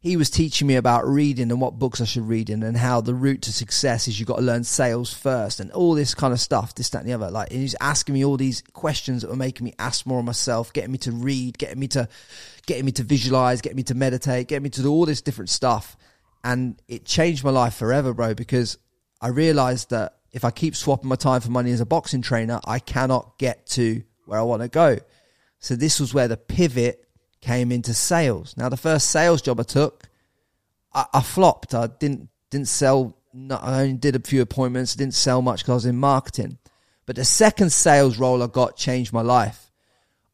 [0.01, 3.01] he was teaching me about reading and what books I should read in and how
[3.01, 6.33] the route to success is you've got to learn sales first and all this kind
[6.33, 7.31] of stuff, this, that, and the other.
[7.33, 10.25] Like, and he's asking me all these questions that were making me ask more of
[10.25, 12.09] myself, getting me to read, getting me to,
[12.67, 15.51] getting me to visualize, getting me to meditate, getting me to do all this different
[15.51, 15.97] stuff.
[16.45, 18.79] And it changed my life forever, bro, because
[19.21, 22.61] I realized that if I keep swapping my time for money as a boxing trainer,
[22.65, 24.99] I cannot get to where I want to go.
[25.59, 27.05] So this was where the pivot
[27.41, 28.55] came into sales.
[28.57, 30.09] Now, the first sales job I took,
[30.93, 31.75] I, I flopped.
[31.75, 33.17] I didn't didn't sell.
[33.33, 34.97] No, I only did a few appointments.
[34.97, 36.59] Didn't sell much because I was in marketing.
[37.07, 39.71] But the second sales role I got changed my life.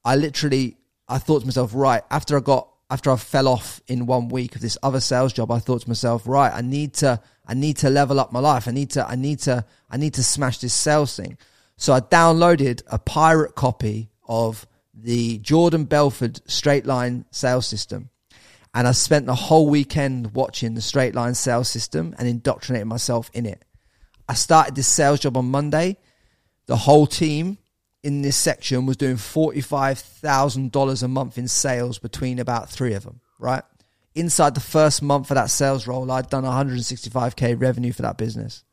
[0.05, 0.77] I literally,
[1.09, 4.55] I thought to myself, right after I got after I fell off in one week
[4.55, 7.79] of this other sales job, I thought to myself, right, I need to, I need
[7.79, 8.69] to level up my life.
[8.69, 11.39] I need to, I need to, I need to smash this sales thing.
[11.77, 18.11] So I downloaded a pirate copy of the Jordan Belfort straight line sales system.
[18.75, 23.31] And I spent the whole weekend watching the straight line sales system and indoctrinating myself
[23.33, 23.65] in it.
[24.29, 25.97] I started this sales job on Monday.
[26.67, 27.59] The whole team
[28.03, 33.21] in this section was doing $45,000 a month in sales between about three of them,
[33.39, 33.63] right?
[34.15, 38.65] Inside the first month of that sales role, I'd done 165k revenue for that business.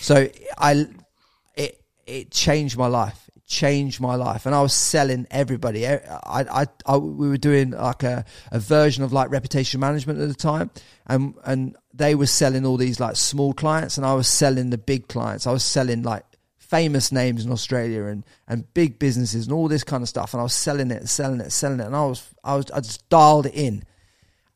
[0.00, 0.86] So I,
[1.54, 5.86] it, it changed my life changed my life and I was selling everybody.
[5.86, 10.28] I, I, I, we were doing like a, a version of like reputation management at
[10.28, 10.70] the time
[11.06, 14.78] and, and they were selling all these like small clients and I was selling the
[14.78, 15.46] big clients.
[15.46, 16.24] I was selling like
[16.56, 20.32] famous names in Australia and, and big businesses and all this kind of stuff.
[20.32, 21.86] And I was selling it, selling it, selling it.
[21.86, 23.84] And I was, I was, I just dialed it in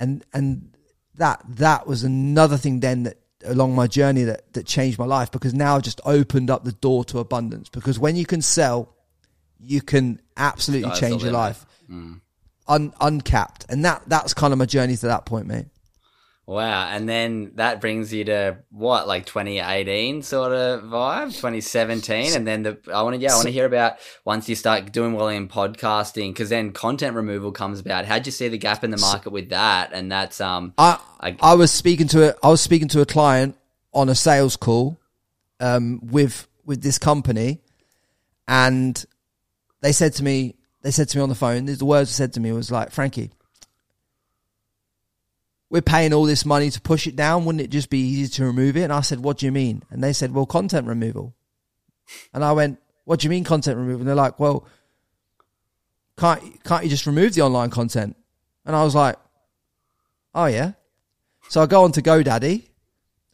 [0.01, 0.75] and, and
[1.17, 5.31] that, that was another thing then that along my journey that, that changed my life
[5.31, 7.69] because now I've just opened up the door to abundance.
[7.69, 8.95] Because when you can sell,
[9.59, 11.65] you can absolutely change your life.
[12.69, 13.67] Un, uncapped.
[13.69, 15.67] And that that's kind of my journey to that point, mate.
[16.49, 16.87] Wow.
[16.89, 22.35] And then that brings you to what, like 2018 sort of vibe, 2017.
[22.37, 24.93] And then the, I want to, yeah, I want to hear about once you start
[24.93, 28.05] doing well in podcasting, because then content removal comes about.
[28.05, 29.91] How'd you see the gap in the market with that?
[29.93, 33.07] And that's, um, I I- I was speaking to a I was speaking to a
[33.07, 33.57] client
[33.93, 35.01] on a sales call
[35.59, 37.61] um, with with this company,
[38.47, 39.05] and
[39.81, 42.33] they said to me they said to me on the phone the words they said
[42.35, 43.31] to me was like Frankie,
[45.69, 47.45] we're paying all this money to push it down.
[47.45, 48.83] Wouldn't it just be easy to remove it?
[48.83, 49.83] And I said, what do you mean?
[49.91, 51.35] And they said, well, content removal.
[52.33, 54.01] And I went, what do you mean content removal?
[54.01, 54.67] And they're like, well,
[56.19, 58.17] can't can't you just remove the online content?
[58.65, 59.17] And I was like,
[60.35, 60.73] oh yeah.
[61.49, 62.65] So I go on to GoDaddy,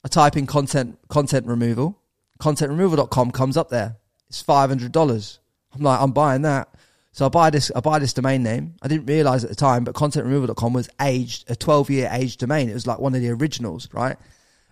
[0.04, 1.98] I type in content content removal,
[2.40, 3.96] contentremoval.com comes up there.
[4.28, 5.38] It's five hundred dollars.
[5.74, 6.71] I'm like, I'm buying that.
[7.12, 8.74] So I buy this I buy this domain name.
[8.82, 12.70] I didn't realise at the time, but contentremoval.com was aged a twelve year aged domain.
[12.70, 14.16] It was like one of the originals, right?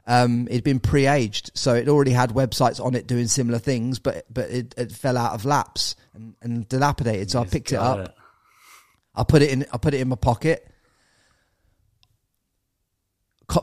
[0.06, 4.24] Um, it'd been pre-aged, so it already had websites on it doing similar things, but
[4.32, 7.30] but it, it fell out of lapse and, and dilapidated.
[7.30, 7.98] So I picked it up.
[8.08, 8.14] it.
[9.14, 9.66] I put it in.
[9.72, 10.66] I put it in my pocket.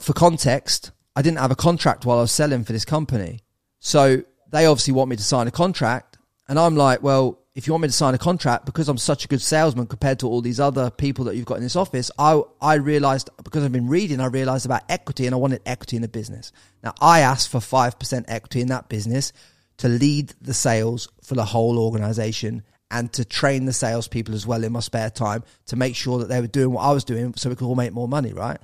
[0.01, 3.39] For context, I didn't have a contract while I was selling for this company,
[3.79, 4.21] so
[4.51, 6.17] they obviously want me to sign a contract,
[6.47, 9.25] and I'm like, well, if you want me to sign a contract because I'm such
[9.25, 12.11] a good salesman compared to all these other people that you've got in this office,
[12.19, 15.95] I I realized because I've been reading, I realized about equity, and I wanted equity
[15.95, 16.51] in the business.
[16.83, 19.33] Now I asked for five percent equity in that business
[19.77, 24.63] to lead the sales for the whole organization and to train the salespeople as well
[24.63, 27.33] in my spare time to make sure that they were doing what I was doing
[27.35, 28.59] so we could all make more money, right?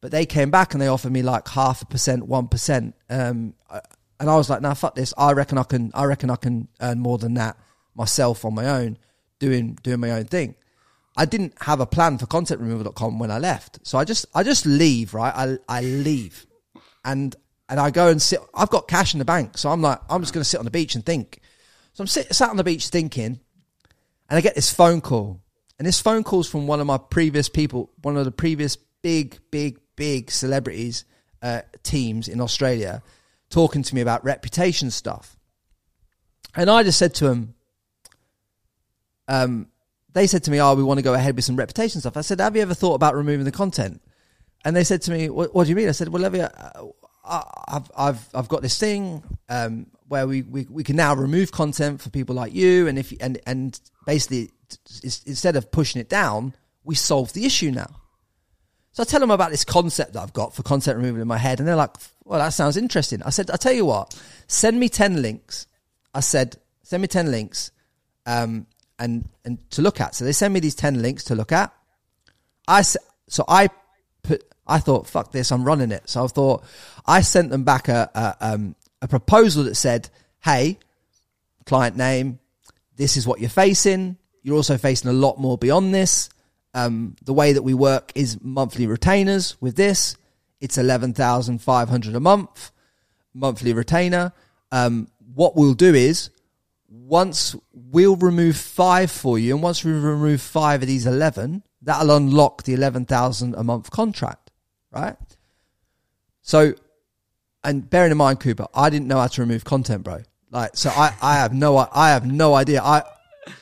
[0.00, 3.54] But they came back and they offered me like half a percent, one percent, um,
[4.20, 5.12] and I was like, "Nah, fuck this.
[5.18, 5.90] I reckon I can.
[5.92, 7.56] I reckon I can earn more than that
[7.98, 8.96] myself on my own,
[9.38, 10.54] doing doing my own thing."
[11.16, 14.64] I didn't have a plan for contentremoval.com when I left, so I just I just
[14.64, 15.34] leave, right?
[15.34, 16.46] I I leave,
[17.04, 17.36] and
[17.68, 18.40] and I go and sit.
[18.54, 20.64] I've got cash in the bank, so I'm like, I'm just going to sit on
[20.64, 21.40] the beach and think.
[21.92, 23.40] So I'm sit, sat on the beach thinking,
[24.30, 25.40] and I get this phone call.
[25.78, 29.38] And this phone call's from one of my previous people, one of the previous big,
[29.50, 31.04] big, big celebrities
[31.42, 33.02] uh, teams in Australia,
[33.50, 35.36] talking to me about reputation stuff.
[36.56, 37.54] And I just said to him,
[39.28, 39.68] um,
[40.12, 42.22] they said to me, "Oh, we want to go ahead with some reputation stuff." I
[42.22, 44.00] said, "Have you ever thought about removing the content?"
[44.64, 46.86] And they said to me, "What, what do you mean?" I said, "Well, Olivia, uh,
[47.24, 51.52] I- I've I've I've got this thing um, where we, we we can now remove
[51.52, 54.50] content for people like you, and if and and basically
[55.02, 56.54] instead of pushing it down,
[56.84, 58.00] we solve the issue now."
[58.92, 61.38] So I tell them about this concept that I've got for content removal in my
[61.38, 64.18] head, and they're like, "Well, that sounds interesting." I said, "I tell you what,
[64.48, 65.66] send me ten links."
[66.14, 67.70] I said, "Send me ten links."
[68.26, 68.66] Um,
[68.98, 70.14] and and to look at.
[70.14, 71.72] So they send me these ten links to look at.
[72.66, 73.68] I so I
[74.22, 76.08] put I thought, fuck this, I'm running it.
[76.08, 76.62] So I thought,
[77.06, 80.10] I sent them back a, a, um, a proposal that said,
[80.44, 80.78] hey,
[81.64, 82.38] client name,
[82.96, 84.18] this is what you're facing.
[84.42, 86.28] You're also facing a lot more beyond this.
[86.74, 90.16] Um, the way that we work is monthly retainers with this.
[90.60, 92.70] It's 11,500 a month,
[93.32, 94.32] monthly retainer.
[94.70, 96.30] Um, what we'll do is
[97.08, 102.14] once we'll remove five for you, and once we remove five of these 11, that'll
[102.14, 104.50] unlock the 11,000 a month contract,
[104.92, 105.16] right?
[106.42, 106.74] So,
[107.64, 110.22] and bearing in mind, Cooper, I didn't know how to remove content, bro.
[110.50, 112.82] Like, so I, I have no, I have no idea.
[112.82, 113.02] I,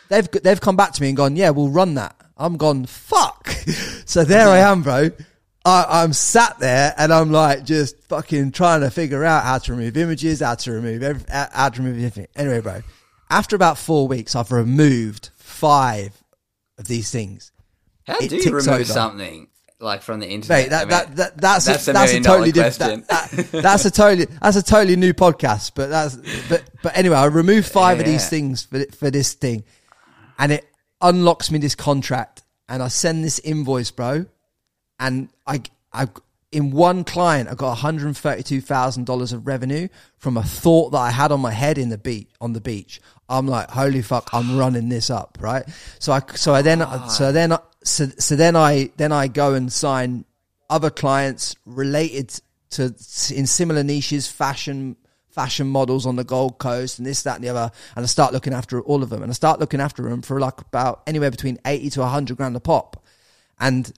[0.08, 2.16] they've, they've come back to me and gone, yeah, we'll run that.
[2.36, 3.48] I'm gone, fuck.
[4.04, 5.10] so there I am, bro.
[5.64, 9.72] I, I'm sat there and I'm like just fucking trying to figure out how to
[9.72, 12.28] remove images, how to remove every, how to remove everything.
[12.36, 12.82] Anyway, bro,
[13.30, 16.22] after about four weeks, I've removed five
[16.78, 17.52] of these things.
[18.06, 18.84] How It do you remove over.
[18.84, 19.48] something
[19.80, 20.64] like from the internet?
[20.64, 23.08] Mate, that, I mean, that, that that's that's a, that's a totally different.
[23.08, 25.72] That, that- that's a totally that's a totally new podcast.
[25.74, 26.16] But that's
[26.48, 29.64] but but anyway, I removed five of these things for for this thing,
[30.38, 30.64] and it
[31.00, 34.26] unlocks me this contract, and I send this invoice, bro,
[35.00, 35.62] and I
[35.92, 36.08] I
[36.56, 40.42] in one client I got one hundred thirty two thousand dollars of revenue from a
[40.42, 42.98] thought that I had on my head in the beach on the beach.
[43.28, 45.64] I'm like, holy fuck, I'm running this up, right?
[45.98, 46.78] So I so I then
[47.10, 47.32] so ah.
[47.32, 47.52] then
[47.84, 50.24] so so then I then I go and sign
[50.70, 52.40] other clients related
[52.70, 52.84] to
[53.34, 54.96] in similar niches, fashion
[55.28, 57.70] fashion models on the Gold Coast and this, that, and the other.
[57.94, 59.22] And I start looking after all of them.
[59.22, 62.56] And I start looking after them for like about anywhere between 80 to 100 grand
[62.56, 63.04] a pop.
[63.60, 63.92] And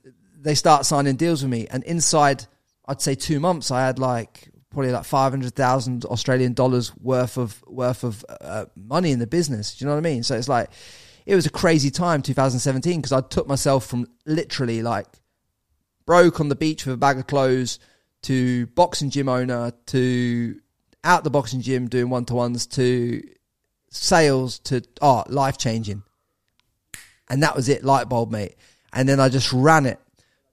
[0.48, 1.66] they start signing deals with me.
[1.70, 2.46] And inside,
[2.86, 8.02] I'd say two months, I had like probably like 500,000 Australian dollars worth of, worth
[8.02, 9.74] of uh, money in the business.
[9.74, 10.22] Do you know what I mean?
[10.22, 10.70] So it's like,
[11.26, 15.06] it was a crazy time, 2017, because I took myself from literally like
[16.06, 17.78] broke on the beach with a bag of clothes
[18.22, 20.58] to boxing gym owner to
[21.04, 23.22] out the boxing gym doing one to ones to
[23.90, 26.02] sales to oh life changing.
[27.28, 28.56] And that was it, light bulb, mate.
[28.94, 30.00] And then I just ran it.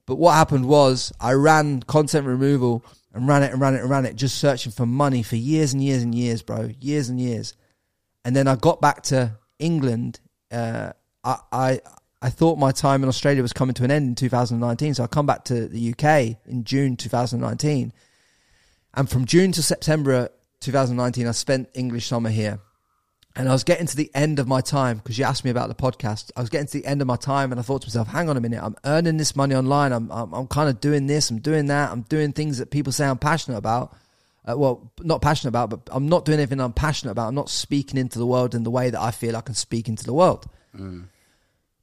[0.06, 2.84] But what happened was I ran content removal
[3.14, 5.74] and ran it and ran it and ran it, just searching for money for years
[5.74, 6.70] and years and years, bro.
[6.80, 7.56] Years and years.
[8.24, 10.20] And then I got back to England.
[10.52, 10.92] Uh,
[11.24, 11.82] I, I
[12.22, 15.08] I thought my time in Australia was coming to an end in 2019, so I
[15.08, 17.94] come back to the UK in June 2019.
[18.96, 20.30] And from June to September
[20.62, 22.60] 2019, I spent English summer here.
[23.38, 25.68] And I was getting to the end of my time because you asked me about
[25.68, 26.32] the podcast.
[26.38, 28.30] I was getting to the end of my time, and I thought to myself, "Hang
[28.30, 29.92] on a minute, I'm earning this money online.
[29.92, 31.30] I'm I'm, I'm kind of doing this.
[31.30, 31.92] I'm doing that.
[31.92, 33.96] I'm doing things that people say I'm passionate about.
[34.48, 37.28] Uh, well, not passionate about, but I'm not doing anything I'm passionate about.
[37.28, 39.90] I'm not speaking into the world in the way that I feel I can speak
[39.90, 40.46] into the world.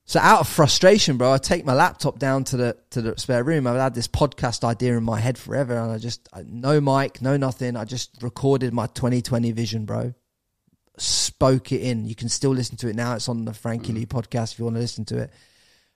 [0.05, 3.45] So out of frustration, bro, I take my laptop down to the to the spare
[3.45, 3.67] room.
[3.67, 7.21] I've had this podcast idea in my head forever, and I just I, no mic,
[7.23, 7.77] no nothing.
[7.77, 10.15] I just recorded my 2020 vision, bro.
[10.99, 12.05] Spoke it in.
[12.05, 13.15] You can still listen to it now.
[13.15, 15.31] It's on the Frankie Lee podcast if you want to listen to it.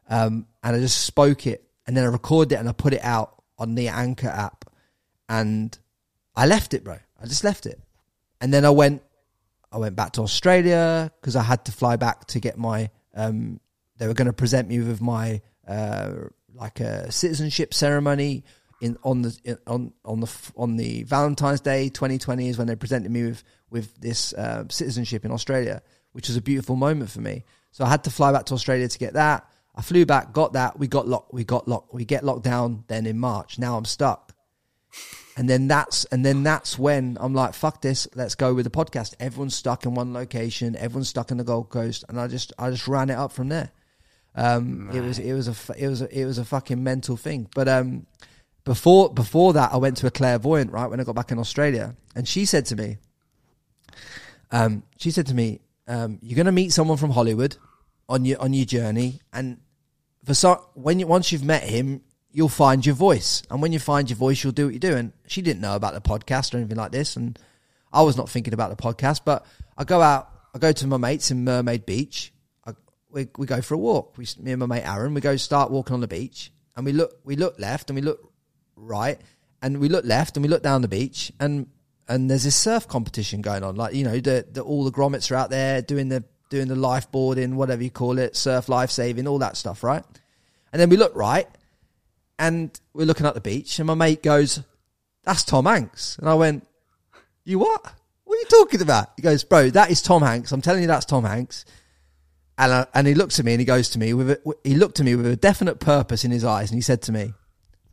[0.09, 3.03] Um, and I just spoke it, and then I recorded it and I put it
[3.03, 4.65] out on the Anchor app,
[5.29, 5.77] and
[6.35, 6.99] I left it, bro.
[7.21, 7.81] I just left it,
[8.41, 9.03] and then I went
[9.73, 12.91] I went back to Australia because I had to fly back to get my.
[13.15, 13.61] Um,
[13.99, 16.13] they were going to present me with my uh,
[16.55, 18.45] like a citizenship ceremony
[18.81, 22.77] in on the in, on on the on the Valentine's Day 2020 is when they
[22.77, 27.21] presented me with with this uh, citizenship in Australia, which was a beautiful moment for
[27.21, 27.45] me.
[27.73, 29.47] So I had to fly back to Australia to get that.
[29.75, 30.79] I flew back, got that.
[30.79, 31.35] We got locked.
[31.35, 31.93] We got locked.
[31.93, 33.59] We get locked down then in March.
[33.59, 34.33] Now I'm stuck.
[35.37, 38.71] And then that's and then that's when I'm like, fuck this, let's go with the
[38.71, 39.15] podcast.
[39.21, 42.71] Everyone's stuck in one location, everyone's stuck in the Gold Coast, and I just I
[42.71, 43.71] just ran it up from there.
[44.35, 47.49] Um, it was it was a it was a, it was a fucking mental thing.
[47.55, 48.07] But um,
[48.65, 51.97] before before that, I went to a clairvoyant right when I got back in Australia,
[52.15, 52.97] and she said to me,
[54.51, 57.57] um, she said to me, um, "You're gonna meet someone from Hollywood
[58.09, 59.59] on your on your journey, and
[60.25, 63.79] for so when you once you've met him, you'll find your voice, and when you
[63.79, 66.55] find your voice, you'll do what you do." And she didn't know about the podcast
[66.55, 67.39] or anything like this, and
[67.93, 69.21] I was not thinking about the podcast.
[69.25, 69.45] But
[69.77, 72.33] I go out, I go to my mates in Mermaid Beach.
[72.65, 72.73] I,
[73.11, 74.17] we we go for a walk.
[74.17, 76.93] We me and my mate Aaron, we go start walking on the beach, and we
[76.93, 78.33] look we look left and we look
[78.77, 79.21] right,
[79.61, 81.67] and we look left and we look down the beach, and
[82.09, 83.77] and there's this surf competition going on.
[83.77, 86.77] Like you know, the, the all the grommets are out there doing the doing the
[86.77, 90.05] life boarding, whatever you call it, surf life saving, all that stuff, right?
[90.73, 91.49] And then we look right,
[92.39, 94.63] and we're looking at the beach, and my mate goes,
[95.25, 96.67] "That's Tom Hanks," and I went,
[97.45, 97.93] "You what?
[98.25, 100.53] What are you talking about?" He goes, "Bro, that is Tom Hanks.
[100.53, 101.65] I'm telling you, that's Tom Hanks."
[102.59, 104.77] And I, and he looks at me and he goes to me with a, he
[104.77, 107.35] looked at me with a definite purpose in his eyes, and he said to me,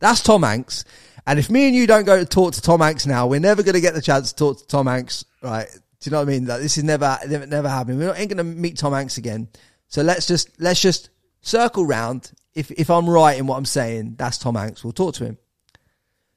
[0.04, 0.84] That's Tom Hanks.
[1.26, 3.62] And if me and you don't go to talk to Tom Hanks now, we're never
[3.62, 5.66] going to get the chance to talk to Tom Hanks, right?
[5.72, 6.44] Do you know what I mean?
[6.44, 8.00] Like, this is never, never, never happening.
[8.00, 9.48] We're ain't going to meet Tom Hanks again.
[9.88, 11.08] So let's just, let's just
[11.40, 12.32] circle round.
[12.54, 14.84] If, if I'm right in what I'm saying, that's Tom Hanks.
[14.84, 15.38] We'll talk to him.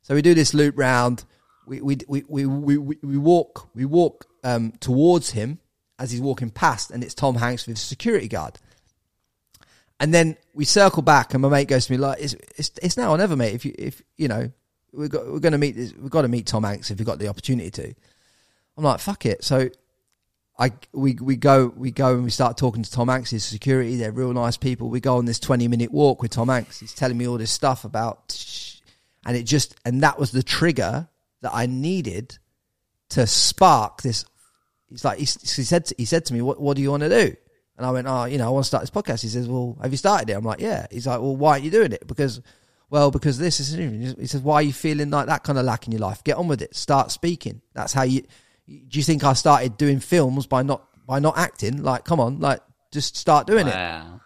[0.02, 1.26] So we do this loop round.
[1.66, 5.60] We, we, we, we, we, we, walk, we walk, um, towards him
[6.00, 8.60] as he's walking past and it's Tom Hanks with security guard.
[10.00, 12.98] And then we circle back, and my mate goes to me like, "It's it's, it's
[12.98, 13.56] now or never, mate.
[13.56, 14.52] If you if you know
[14.94, 17.20] we're got, we're going to meet we've got to meet Tom Hanks if we've got
[17.20, 17.94] the opportunity to."
[18.78, 19.70] I'm like, "Fuck it." So
[20.60, 23.96] I we we go we go and we start talking to Tom Hanks, his security.
[23.96, 24.90] They're real nice people.
[24.90, 26.80] We go on this 20 minute walk with Tom Hanks.
[26.80, 28.36] He's telling me all this stuff about,
[29.26, 31.08] and it just and that was the trigger
[31.42, 32.38] that I needed
[33.10, 34.26] to spark this.
[34.90, 37.04] He's like he, he said to, he said to me, "What what do you want
[37.04, 37.36] to do?"
[37.78, 39.22] And I went, oh, you know, I want to start this podcast.
[39.22, 40.34] He says, well, have you started it?
[40.34, 40.88] I'm like, yeah.
[40.90, 42.08] He's like, well, why aren't you doing it?
[42.08, 42.42] Because,
[42.90, 43.74] well, because this is.
[44.18, 46.24] He says, why are you feeling like that kind of lack in your life?
[46.24, 46.76] Get on with it.
[46.76, 47.62] Start speaking.
[47.74, 48.24] That's how you.
[48.68, 51.84] Do you think I started doing films by not by not acting?
[51.84, 52.62] Like, come on, like,
[52.92, 54.16] just start doing wow.
[54.16, 54.22] it.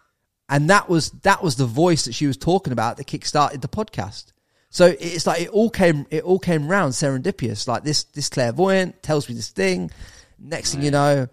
[0.49, 3.68] And that was that was the voice that she was talking about that kickstarted the
[3.68, 4.34] podcast.
[4.70, 7.68] So it's like it all came it all came round serendipitous.
[7.68, 9.91] Like this this clairvoyant tells me this thing.
[10.39, 11.28] Next thing you know,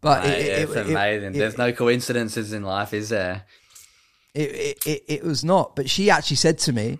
[0.00, 1.34] but Mate, it, it's it, amazing.
[1.34, 3.44] It, There's no coincidences in life, is there?
[4.34, 5.74] It, it it was not.
[5.76, 6.98] But she actually said to me,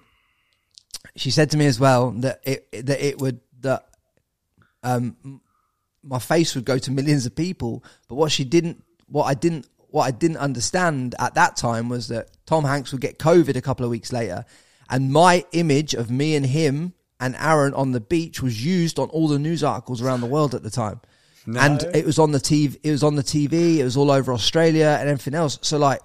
[1.17, 3.87] she said to me as well that it that it would that
[4.83, 5.41] um
[6.03, 7.85] my face would go to millions of people.
[8.09, 12.09] But what she didn't, what I didn't, what I didn't understand at that time was
[12.09, 14.45] that Tom Hanks would get COVID a couple of weeks later,
[14.89, 19.09] and my image of me and him and Aaron on the beach was used on
[19.09, 21.01] all the news articles around the world at the time.
[21.47, 21.61] No.
[21.61, 22.79] And it was on the TV.
[22.83, 23.77] It was on the TV.
[23.79, 25.59] It was all over Australia and everything else.
[25.63, 26.01] So like,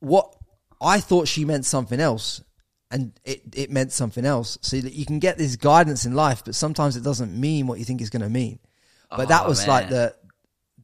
[0.00, 0.34] what
[0.80, 2.42] I thought she meant something else,
[2.90, 4.58] and it it meant something else.
[4.62, 7.78] So that you can get this guidance in life, but sometimes it doesn't mean what
[7.78, 8.58] you think it's going to mean.
[9.10, 9.68] But oh, that was man.
[9.68, 10.14] like the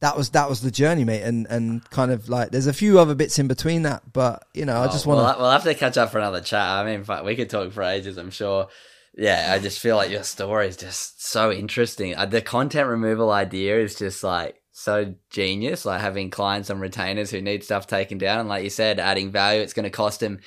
[0.01, 2.99] that was that was the journey, mate, and and kind of like there's a few
[2.99, 5.23] other bits in between that, but you know, oh, I just want to.
[5.23, 6.67] We'll, we'll have to catch up for another chat.
[6.67, 8.17] I mean, we could talk for ages.
[8.17, 8.67] I'm sure
[9.15, 12.15] yeah, I just feel like your story is just so interesting.
[12.15, 15.85] Uh, the content removal idea is just like so genius.
[15.85, 19.31] Like having clients and retainers who need stuff taken down, and like you said, adding
[19.31, 19.61] value.
[19.61, 20.39] It's going to cost them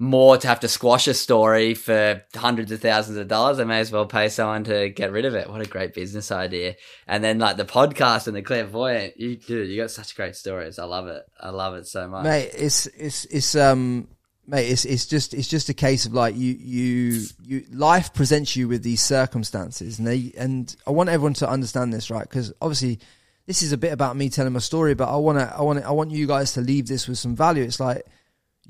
[0.00, 3.60] more to have to squash a story for hundreds of thousands of dollars.
[3.60, 5.48] I may as well pay someone to get rid of it.
[5.48, 6.74] What a great business idea!
[7.06, 10.80] And then like the podcast and the clairvoyant, you dude, you got such great stories.
[10.80, 11.22] I love it.
[11.38, 12.50] I love it so much, mate.
[12.54, 14.08] It's it's it's um
[14.50, 18.56] mate, it's it's just it's just a case of like you you you life presents
[18.56, 22.28] you with these circumstances, and they and I want everyone to understand this, right?
[22.28, 22.98] Because obviously,
[23.46, 25.84] this is a bit about me telling my story, but I want to I want
[25.84, 27.62] I want you guys to leave this with some value.
[27.62, 28.04] It's like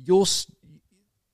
[0.05, 0.27] your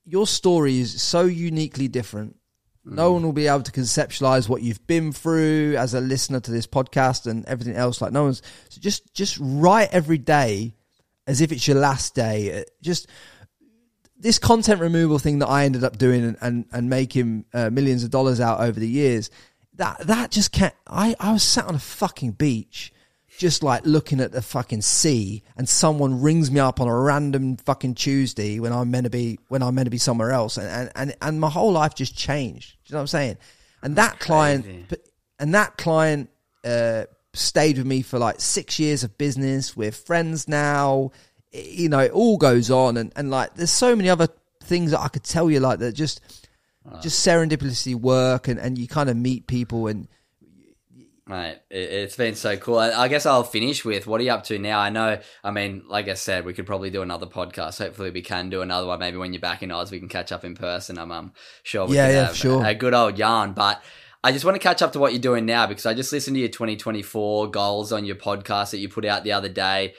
[0.04, 2.36] your story is so uniquely different.
[2.84, 3.14] No mm.
[3.14, 6.68] one will be able to conceptualize what you've been through as a listener to this
[6.68, 8.00] podcast and everything else.
[8.00, 10.74] Like no one's so just just write every day
[11.26, 12.64] as if it's your last day.
[12.80, 13.08] Just
[14.26, 18.02] this content removal thing that I ended up doing and and, and making uh, millions
[18.02, 19.30] of dollars out over the years,
[19.74, 20.74] that that just can't.
[20.86, 22.92] I I was sat on a fucking beach,
[23.38, 27.56] just like looking at the fucking sea, and someone rings me up on a random
[27.56, 30.66] fucking Tuesday when I'm meant to be when I'm meant to be somewhere else, and
[30.66, 32.72] and and, and my whole life just changed.
[32.84, 33.38] Do you know what I'm saying?
[33.82, 34.92] And that client,
[35.38, 36.30] and that client.
[36.64, 39.76] Uh, stayed with me for like six years of business.
[39.76, 41.10] We're friends now
[41.52, 44.28] you know, it all goes on, and, and like there's so many other
[44.62, 46.20] things that I could tell you like that just
[47.02, 50.08] just serendipitously work, and and you kind of meet people and.
[51.28, 52.78] Mate, it's been so cool.
[52.78, 54.78] I guess I'll finish with what are you up to now?
[54.78, 57.80] I know, I mean, like I said, we could probably do another podcast.
[57.80, 59.00] Hopefully, we can do another one.
[59.00, 60.98] Maybe when you're back in Oz, we can catch up in person.
[60.98, 61.32] I'm um,
[61.64, 62.64] sure we yeah, can yeah, have sure.
[62.64, 63.54] a good old yarn.
[63.54, 63.82] But
[64.22, 66.36] I just want to catch up to what you're doing now because I just listened
[66.36, 69.94] to your 2024 goals on your podcast that you put out the other day.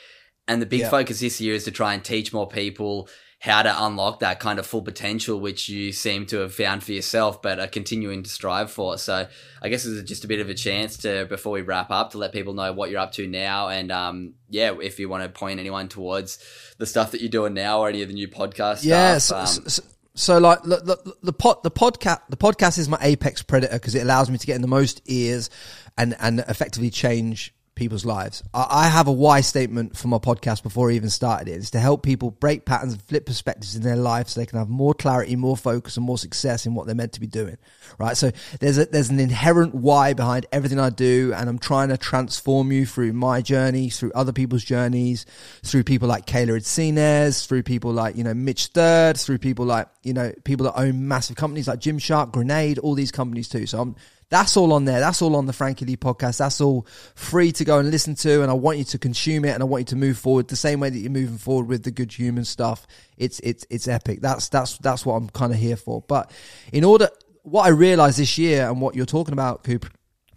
[0.47, 0.89] And the big yeah.
[0.89, 4.57] focus this year is to try and teach more people how to unlock that kind
[4.57, 8.29] of full potential, which you seem to have found for yourself, but are continuing to
[8.29, 8.97] strive for.
[8.97, 9.27] So
[9.61, 12.11] I guess this is just a bit of a chance to, before we wrap up,
[12.11, 13.69] to let people know what you're up to now.
[13.69, 16.39] And um, yeah, if you want to point anyone towards
[16.79, 18.83] the stuff that you're doing now or any of the new podcasts.
[18.83, 19.47] yeah, stuff.
[19.47, 19.83] So, um, so,
[20.15, 23.93] so, like the, the, the, pod, the podcast, the podcast is my apex predator because
[23.93, 25.51] it allows me to get in the most ears
[25.95, 28.43] and, and effectively change people's lives.
[28.53, 31.57] I, have a why statement for my podcast before I even started it.
[31.57, 34.57] It's to help people break patterns and flip perspectives in their life so they can
[34.57, 37.57] have more clarity, more focus, and more success in what they're meant to be doing.
[37.99, 38.17] Right.
[38.17, 41.97] So there's a, there's an inherent why behind everything I do, and I'm trying to
[41.97, 45.25] transform you through my journey, through other people's journeys,
[45.63, 49.87] through people like Kayla Itsines, through people like you know Mitch Third, through people like
[50.03, 53.67] you know people that own massive companies like Gymshark, Grenade, all these companies too.
[53.67, 53.95] So I'm
[54.29, 54.99] that's all on there.
[54.99, 56.39] That's all on the Frankie Lee podcast.
[56.39, 58.41] That's all free to go and listen to.
[58.41, 60.55] And I want you to consume it and I want you to move forward the
[60.57, 62.85] same way that you're moving forward with the good human stuff.
[63.17, 64.19] It's, it's, it's epic.
[64.21, 66.03] That's, that's, that's what I'm kind of here for.
[66.07, 66.31] But
[66.73, 67.09] in order,
[67.43, 69.89] what I realized this year and what you're talking about, Cooper,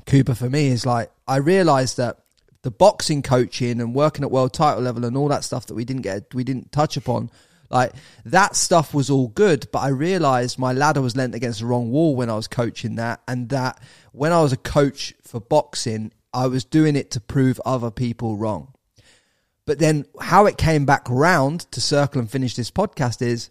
[0.07, 2.19] Cooper for me is like, I realized that
[2.63, 5.85] the boxing coaching and working at world title level and all that stuff that we
[5.85, 7.31] didn't get, we didn't touch upon
[7.71, 7.93] like
[8.25, 11.91] that stuff was all good, but I realized my ladder was lent against the wrong
[11.91, 13.81] wall when I was coaching that, and that
[14.13, 18.37] when I was a coach for boxing, I was doing it to prove other people
[18.37, 18.75] wrong.
[19.67, 23.51] But then how it came back round to circle and finish this podcast is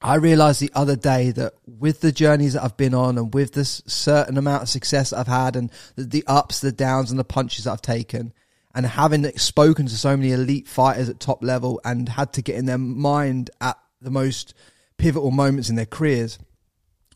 [0.00, 3.52] I realized the other day that with the journeys that I've been on and with
[3.52, 7.24] this certain amount of success I've had and the, the ups, the downs, and the
[7.24, 8.32] punches that I've taken,
[8.76, 12.56] and having spoken to so many elite fighters at top level and had to get
[12.56, 14.52] in their mind at the most
[14.98, 16.38] pivotal moments in their careers,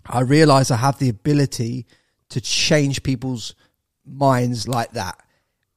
[0.07, 1.87] I realized I have the ability
[2.31, 3.55] to change people's
[4.07, 5.23] minds like that.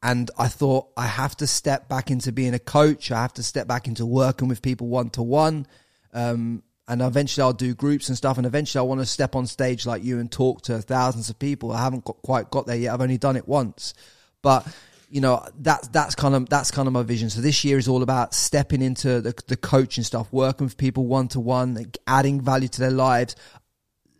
[0.01, 3.11] And I thought I have to step back into being a coach.
[3.11, 5.67] I have to step back into working with people one to one.
[6.13, 8.37] And eventually I'll do groups and stuff.
[8.37, 11.37] And eventually I want to step on stage like you and talk to thousands of
[11.39, 11.73] people.
[11.73, 12.93] I haven't got, quite got there yet.
[12.93, 13.93] I've only done it once.
[14.41, 14.65] But
[15.13, 17.29] you know that's that's kind of that's kind of my vision.
[17.29, 21.05] So this year is all about stepping into the the coaching stuff, working with people
[21.05, 23.35] one to one, adding value to their lives.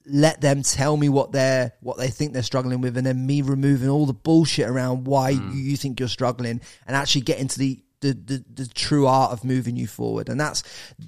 [0.06, 3.42] Let them tell me what they're what they think they're struggling with, and then me
[3.42, 5.56] removing all the bullshit around why mm.
[5.56, 9.46] you think you're struggling, and actually get into the the, the, the, true art of
[9.46, 10.62] moving you forward and that's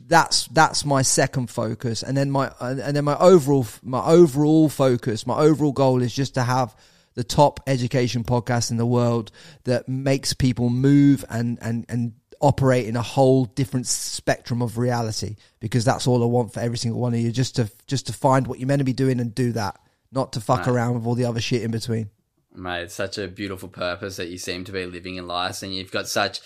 [0.07, 5.27] that's that's my second focus and then my and then my overall my overall focus
[5.27, 6.73] my overall goal is just to have
[7.15, 9.31] the top education podcast in the world
[9.63, 15.35] that makes people move and and and operate in a whole different spectrum of reality
[15.59, 18.13] because that's all I want for every single one of you just to just to
[18.13, 19.79] find what you're meant to be doing and do that
[20.11, 22.09] not to fuck around with all the other shit in between.
[22.53, 25.73] Mate it's such a beautiful purpose that you seem to be living in life and
[25.73, 26.41] you've got such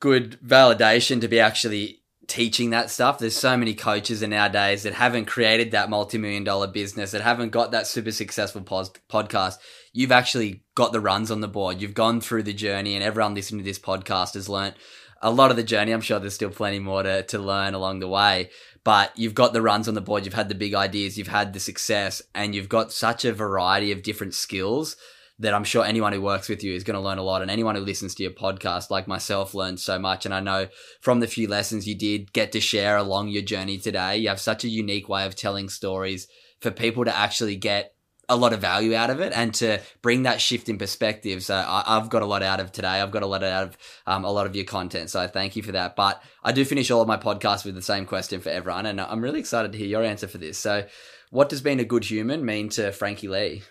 [0.00, 3.18] good validation to be actually teaching that stuff.
[3.18, 7.22] There's so many coaches in our days that haven't created that multi-million dollar business, that
[7.22, 9.58] haven't got that super successful podcast.
[9.92, 11.80] You've actually got the runs on the board.
[11.80, 14.74] You've gone through the journey, and everyone listening to this podcast has learned
[15.22, 15.92] a lot of the journey.
[15.92, 18.50] I'm sure there's still plenty more to, to learn along the way,
[18.82, 20.24] but you've got the runs on the board.
[20.24, 21.16] You've had the big ideas.
[21.16, 24.96] You've had the success, and you've got such a variety of different skills
[25.38, 27.42] that I'm sure anyone who works with you is going to learn a lot.
[27.42, 30.24] And anyone who listens to your podcast, like myself, learned so much.
[30.24, 30.68] And I know
[31.00, 34.40] from the few lessons you did get to share along your journey today, you have
[34.40, 36.28] such a unique way of telling stories
[36.60, 37.94] for people to actually get
[38.28, 41.42] a lot of value out of it and to bring that shift in perspective.
[41.42, 42.88] So I, have got a lot out of today.
[42.88, 45.10] I've got a lot out of um, a lot of your content.
[45.10, 45.96] So thank you for that.
[45.96, 48.86] But I do finish all of my podcasts with the same question for everyone.
[48.86, 50.58] And I'm really excited to hear your answer for this.
[50.58, 50.86] So
[51.30, 53.62] what does being a good human mean to Frankie Lee?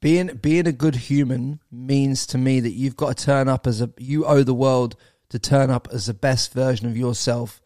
[0.00, 3.80] Being being a good human means to me that you've got to turn up as
[3.80, 4.96] a you owe the world
[5.28, 7.60] to turn up as the best version of yourself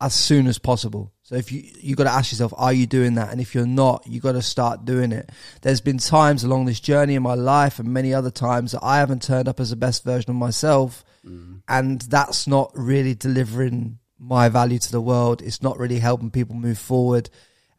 [0.00, 1.12] as soon as possible.
[1.22, 3.30] So if you you got to ask yourself, are you doing that?
[3.30, 5.30] And if you're not, you got to start doing it.
[5.62, 8.98] There's been times along this journey in my life, and many other times that I
[8.98, 11.62] haven't turned up as the best version of myself, mm.
[11.68, 15.42] and that's not really delivering my value to the world.
[15.42, 17.30] It's not really helping people move forward.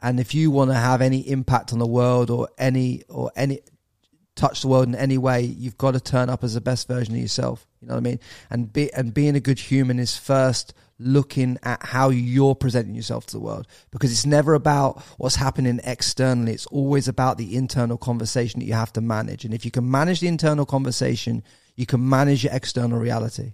[0.02, 3.60] And if you want to have any impact on the world or any or any
[4.36, 7.14] touch the world in any way, you've got to turn up as the best version
[7.14, 7.68] of yourself.
[7.82, 8.20] You know what I mean?
[8.50, 13.26] And be and being a good human is first looking at how you're presenting yourself
[13.26, 17.98] to the world because it's never about what's happening externally it's always about the internal
[17.98, 21.44] conversation that you have to manage and if you can manage the internal conversation
[21.76, 23.54] you can manage your external reality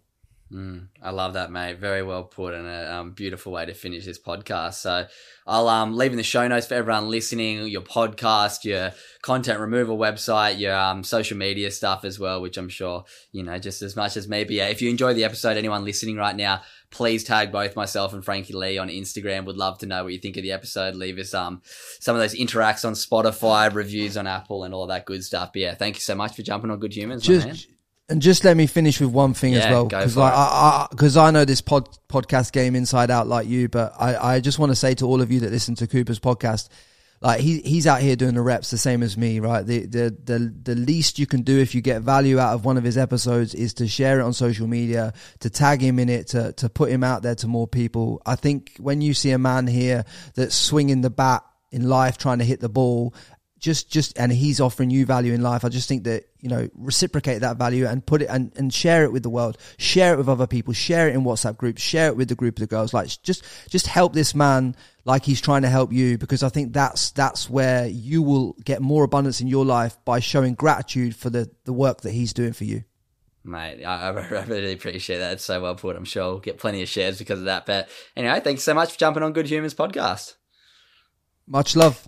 [0.51, 1.77] Mm, I love that, mate.
[1.77, 4.75] Very well put, and a um, beautiful way to finish this podcast.
[4.75, 5.05] So,
[5.45, 8.91] I'll um, leave in the show notes for everyone listening your podcast, your
[9.21, 13.59] content removal website, your um, social media stuff as well, which I'm sure you know
[13.59, 14.55] just as much as maybe.
[14.55, 18.23] Yeah, if you enjoy the episode, anyone listening right now, please tag both myself and
[18.23, 19.43] Frankie Lee on Instagram.
[19.45, 20.95] Would love to know what you think of the episode.
[20.95, 21.61] Leave us um
[21.99, 25.51] some of those interacts on Spotify, reviews on Apple, and all that good stuff.
[25.51, 27.67] But yeah, thank you so much for jumping on Good Humans, just,
[28.09, 31.17] and just let me finish with one thing yeah, as well, because like I, because
[31.17, 34.59] I, I, know this pod, podcast game inside out like you, but I, I just
[34.59, 36.69] want to say to all of you that listen to Cooper's podcast,
[37.19, 39.65] like he he's out here doing the reps the same as me, right?
[39.65, 42.77] The the the the least you can do if you get value out of one
[42.77, 46.27] of his episodes is to share it on social media, to tag him in it,
[46.27, 48.21] to to put him out there to more people.
[48.25, 50.05] I think when you see a man here
[50.35, 53.13] that's swinging the bat in life, trying to hit the ball,
[53.59, 55.65] just just and he's offering you value in life.
[55.65, 59.03] I just think that you know reciprocate that value and put it and, and share
[59.03, 62.07] it with the world, share it with other people, share it in WhatsApp groups, share
[62.07, 62.93] it with the group of the girls.
[62.93, 64.75] Like just just help this man
[65.05, 68.81] like he's trying to help you because I think that's that's where you will get
[68.81, 72.53] more abundance in your life by showing gratitude for the the work that he's doing
[72.53, 72.83] for you.
[73.43, 74.09] Mate, I, I
[74.45, 75.33] really appreciate that.
[75.33, 75.95] It's so well put.
[75.95, 77.65] I'm sure we'll get plenty of shares because of that.
[77.65, 80.35] But anyway, thanks so much for jumping on Good Humans podcast.
[81.47, 82.07] Much love.